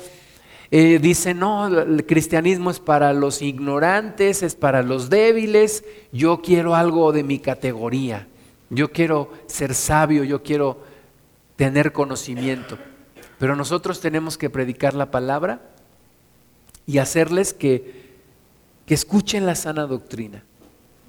Eh, 0.71 0.99
dicen, 1.01 1.39
no, 1.39 1.67
el 1.67 2.05
cristianismo 2.05 2.71
es 2.71 2.81
para 2.81 3.13
los 3.13 3.41
ignorantes, 3.41 4.43
es 4.43 4.55
para 4.55 4.83
los 4.83 5.09
débiles, 5.09 5.85
yo 6.13 6.43
quiero 6.43 6.75
algo 6.75 7.13
de 7.13 7.23
mi 7.23 7.39
categoría, 7.39 8.29
yo 8.69 8.93
quiero 8.93 9.33
ser 9.47 9.75
sabio, 9.75 10.25
yo 10.25 10.43
quiero 10.43 10.88
tener 11.59 11.93
conocimiento. 11.93 12.79
Pero 13.39 13.55
nosotros 13.55 14.01
tenemos 14.01 14.39
que 14.39 14.49
predicar 14.49 14.95
la 14.95 15.11
palabra 15.11 15.61
y 16.87 16.97
hacerles 16.97 17.53
que 17.53 18.09
que 18.89 18.95
escuchen 18.95 19.45
la 19.45 19.55
sana 19.55 19.87
doctrina. 19.87 20.45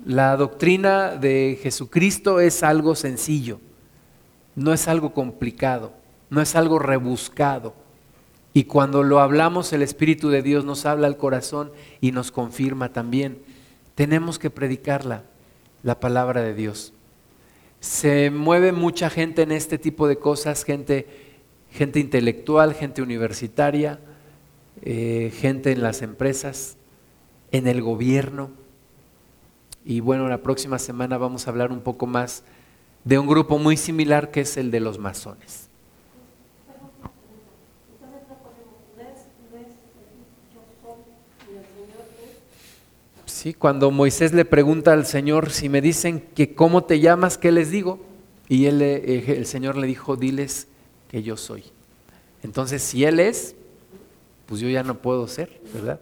La 0.06 0.36
doctrina 0.36 1.16
de 1.16 1.58
Jesucristo 1.64 2.42
es 2.42 2.62
algo 2.62 2.94
sencillo, 2.94 3.62
no 4.58 4.74
es 4.74 4.90
algo 4.90 5.14
complicado, 5.14 5.94
no 6.30 6.42
es 6.42 6.58
algo 6.58 6.78
rebuscado. 6.78 7.74
Y 8.52 8.66
cuando 8.66 9.02
lo 9.04 9.22
hablamos, 9.22 9.72
el 9.72 9.82
Espíritu 9.82 10.28
de 10.28 10.42
Dios 10.42 10.66
nos 10.66 10.86
habla 10.86 11.08
al 11.08 11.16
corazón 11.16 11.72
y 12.02 12.12
nos 12.12 12.32
confirma 12.32 12.92
también. 12.92 13.42
Tenemos 13.96 14.40
que 14.40 14.50
predicarla, 14.50 15.24
la 15.82 16.02
palabra 16.02 16.42
de 16.42 16.54
Dios. 16.54 16.92
Se 17.80 18.30
mueve 18.30 18.72
mucha 18.72 19.10
gente 19.10 19.42
en 19.42 19.52
este 19.52 19.78
tipo 19.78 20.08
de 20.08 20.18
cosas, 20.18 20.64
gente, 20.66 21.08
gente 21.72 22.00
intelectual, 22.00 22.74
gente 22.74 23.02
universitaria, 23.02 24.00
eh, 24.82 25.32
gente 25.36 25.72
en 25.72 25.82
las 25.82 26.02
empresas, 26.02 26.78
en 27.52 27.68
el 27.68 27.82
gobierno. 27.82 28.52
Y 29.86 30.02
bueno, 30.02 30.28
la 30.28 30.40
próxima 30.40 30.78
semana 30.78 31.18
vamos 31.18 31.48
a 31.48 31.52
hablar 31.52 31.72
un 31.72 31.82
poco 31.82 32.06
más 32.06 32.44
de 33.06 33.18
un 33.18 33.28
grupo 33.28 33.58
muy 33.58 33.78
similar 33.78 34.30
que 34.30 34.42
es 34.42 34.58
el 34.58 34.72
de 34.72 34.82
los 34.82 35.00
masones. 35.00 35.69
Cuando 43.58 43.92
Moisés 43.92 44.34
le 44.34 44.46
pregunta 44.46 44.94
al 44.94 45.06
Señor 45.06 45.52
si 45.52 45.70
me 45.70 45.82
dicen 45.82 46.22
que 46.36 46.54
cómo 46.56 46.84
te 46.84 47.00
llamas, 47.00 47.38
¿qué 47.38 47.52
les 47.52 47.72
digo? 47.72 48.00
Y 48.48 48.66
él, 48.66 48.82
eh, 48.82 49.36
el 49.38 49.46
Señor 49.46 49.78
le 49.78 49.88
dijo, 49.88 50.16
diles 50.16 50.68
que 51.10 51.24
yo 51.24 51.38
soy. 51.38 51.64
Entonces, 52.44 52.82
si 52.82 53.04
Él 53.04 53.20
es, 53.20 53.56
pues 54.46 54.62
yo 54.62 54.70
ya 54.70 54.84
no 54.84 55.00
puedo 55.00 55.28
ser, 55.28 55.62
¿verdad? 55.74 56.00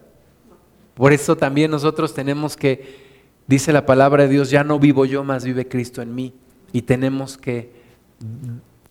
Por 0.94 1.14
eso 1.14 1.36
también 1.36 1.72
nosotros 1.72 2.14
tenemos 2.14 2.56
que, 2.56 2.98
dice 3.48 3.74
la 3.74 3.86
palabra 3.86 4.24
de 4.24 4.30
Dios, 4.30 4.50
ya 4.50 4.64
no 4.64 4.80
vivo 4.80 5.06
yo, 5.06 5.24
más 5.24 5.44
vive 5.44 5.68
Cristo 5.68 6.02
en 6.02 6.16
mí. 6.16 6.34
Y 6.74 6.84
tenemos 6.84 7.38
que 7.38 7.72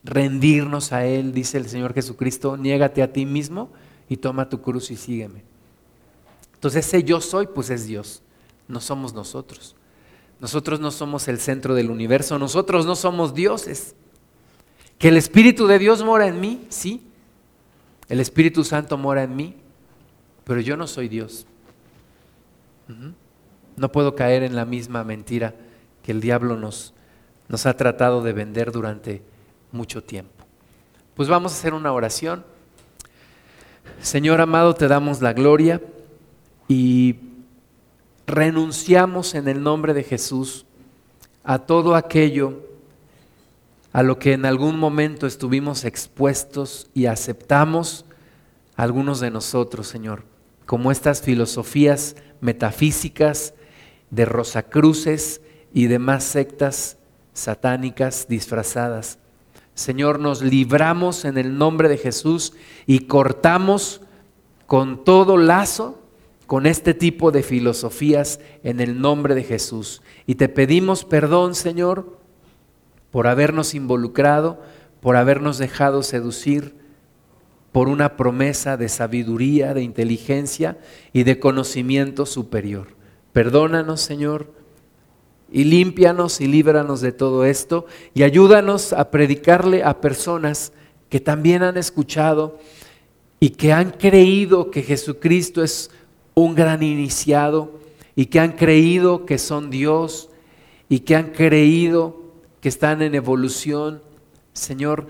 rendirnos 0.04 0.92
a 0.92 1.06
Él, 1.06 1.32
dice 1.32 1.59
el 1.59 1.68
Señor 1.68 1.94
Jesucristo, 1.94 2.56
niégate 2.56 3.02
a 3.02 3.12
ti 3.12 3.26
mismo 3.26 3.70
y 4.09 4.18
toma 4.18 4.48
tu 4.48 4.61
cruz 4.61 4.90
y 4.90 4.96
sígueme. 4.96 5.42
Entonces 6.54 6.87
ese 6.87 7.02
yo 7.02 7.20
soy, 7.20 7.48
pues 7.48 7.70
es 7.70 7.87
Dios, 7.87 8.22
no 8.68 8.81
somos 8.81 9.14
nosotros. 9.14 9.76
Nosotros 10.40 10.81
no 10.81 10.90
somos 10.90 11.29
el 11.29 11.38
centro 11.38 11.74
del 11.74 11.90
universo, 11.90 12.38
nosotros 12.38 12.85
no 12.85 12.94
somos 12.94 13.35
dioses. 13.35 13.94
Que 14.98 15.09
el 15.09 15.16
Espíritu 15.16 15.66
de 15.66 15.79
Dios 15.79 16.05
mora 16.05 16.26
en 16.26 16.40
mí, 16.40 16.66
sí. 16.68 17.07
El 18.09 18.20
Espíritu 18.20 18.64
Santo 18.64 18.96
mora 18.96 19.22
en 19.22 19.35
mí, 19.35 19.57
pero 20.44 20.61
yo 20.61 20.76
no 20.76 20.87
soy 20.87 21.09
Dios. 21.09 21.46
No 23.76 23.92
puedo 23.92 24.14
caer 24.14 24.42
en 24.42 24.55
la 24.55 24.64
misma 24.64 25.05
mentira 25.05 25.55
que 26.02 26.12
el 26.12 26.20
diablo 26.20 26.57
nos, 26.57 26.94
nos 27.48 27.66
ha 27.66 27.76
tratado 27.76 28.22
de 28.22 28.33
vender 28.33 28.72
durante 28.72 29.22
mucho 29.72 30.05
tiempo. 30.05 30.44
Pues 31.14 31.29
vamos 31.29 31.52
a 31.52 31.57
hacer 31.57 31.74
una 31.74 31.92
oración. 31.92 32.44
Señor 34.00 34.40
amado, 34.40 34.74
te 34.74 34.87
damos 34.87 35.20
la 35.20 35.33
gloria 35.33 35.81
y 36.68 37.25
renunciamos 38.26 39.34
en 39.34 39.48
el 39.48 39.62
nombre 39.62 39.94
de 39.94 40.02
Jesús 40.02 40.66
a 41.44 41.60
todo 41.60 41.94
aquello 41.94 42.64
a 43.92 44.02
lo 44.02 44.18
que 44.18 44.34
en 44.34 44.44
algún 44.44 44.78
momento 44.78 45.26
estuvimos 45.26 45.84
expuestos 45.84 46.90
y 46.92 47.06
aceptamos 47.06 48.04
algunos 48.74 49.20
de 49.20 49.30
nosotros, 49.30 49.86
Señor, 49.86 50.24
como 50.66 50.92
estas 50.92 51.22
filosofías 51.22 52.16
metafísicas, 52.40 53.54
de 54.10 54.24
rosacruces 54.24 55.40
y 55.72 55.86
demás 55.86 56.24
sectas 56.24 56.98
satánicas 57.32 58.28
disfrazadas. 58.28 59.18
Señor, 59.74 60.20
nos 60.20 60.42
libramos 60.42 61.24
en 61.24 61.38
el 61.38 61.56
nombre 61.56 61.88
de 61.88 61.98
Jesús 61.98 62.52
y 62.86 63.00
cortamos 63.00 64.00
con 64.66 65.04
todo 65.04 65.36
lazo 65.36 66.05
con 66.46 66.66
este 66.66 66.94
tipo 66.94 67.30
de 67.32 67.42
filosofías 67.42 68.40
en 68.62 68.80
el 68.80 69.00
nombre 69.00 69.35
de 69.35 69.42
Jesús. 69.42 70.02
Y 70.26 70.37
te 70.37 70.48
pedimos 70.48 71.04
perdón, 71.04 71.54
Señor, 71.54 72.18
por 73.11 73.26
habernos 73.26 73.74
involucrado, 73.74 74.61
por 75.00 75.16
habernos 75.16 75.59
dejado 75.59 76.02
seducir 76.02 76.74
por 77.72 77.88
una 77.88 78.16
promesa 78.16 78.76
de 78.76 78.88
sabiduría, 78.88 79.74
de 79.74 79.82
inteligencia 79.82 80.78
y 81.12 81.24
de 81.24 81.38
conocimiento 81.38 82.24
superior. 82.24 82.88
Perdónanos, 83.32 84.00
Señor, 84.00 84.50
y 85.50 85.64
límpianos 85.64 86.40
y 86.40 86.46
líbranos 86.46 87.00
de 87.00 87.12
todo 87.12 87.44
esto 87.44 87.87
y 88.14 88.22
ayúdanos 88.22 88.92
a 88.92 89.11
predicarle 89.11 89.85
a 89.85 90.00
personas 90.00 90.72
que 91.09 91.20
también 91.20 91.62
han 91.62 91.76
escuchado 91.76 92.59
y 93.38 93.50
que 93.50 93.72
han 93.72 93.90
creído 93.90 94.70
que 94.70 94.82
Jesucristo 94.82 95.62
es 95.62 95.90
un 96.37 96.55
gran 96.55 96.85
iniciado 96.85 97.81
y 98.14 98.27
que 98.27 98.38
han 98.38 98.53
creído 98.53 99.27
que 99.27 99.38
son 99.38 99.70
Dios 99.70 100.31
y 100.88 101.01
que 101.01 101.16
han 101.16 101.33
creído 101.33 102.22
que 102.61 102.68
están 102.68 103.03
en 103.03 103.16
evolución. 103.16 104.01
Señor, 104.53 105.09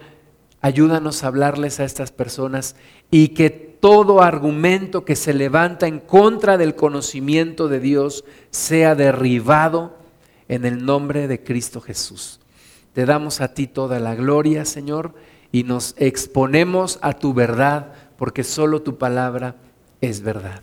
Ayúdanos 0.66 1.22
a 1.22 1.28
hablarles 1.28 1.78
a 1.78 1.84
estas 1.84 2.10
personas 2.10 2.74
y 3.12 3.28
que 3.28 3.50
todo 3.50 4.20
argumento 4.20 5.04
que 5.04 5.14
se 5.14 5.32
levanta 5.32 5.86
en 5.86 6.00
contra 6.00 6.58
del 6.58 6.74
conocimiento 6.74 7.68
de 7.68 7.78
Dios 7.78 8.24
sea 8.50 8.96
derribado 8.96 9.96
en 10.48 10.64
el 10.64 10.84
nombre 10.84 11.28
de 11.28 11.44
Cristo 11.44 11.80
Jesús. 11.80 12.40
Te 12.94 13.06
damos 13.06 13.40
a 13.40 13.54
ti 13.54 13.68
toda 13.68 14.00
la 14.00 14.16
gloria, 14.16 14.64
Señor, 14.64 15.14
y 15.52 15.62
nos 15.62 15.94
exponemos 15.98 16.98
a 17.00 17.12
tu 17.12 17.32
verdad, 17.32 17.92
porque 18.16 18.42
solo 18.42 18.82
tu 18.82 18.98
palabra 18.98 19.54
es 20.00 20.20
verdad. 20.22 20.62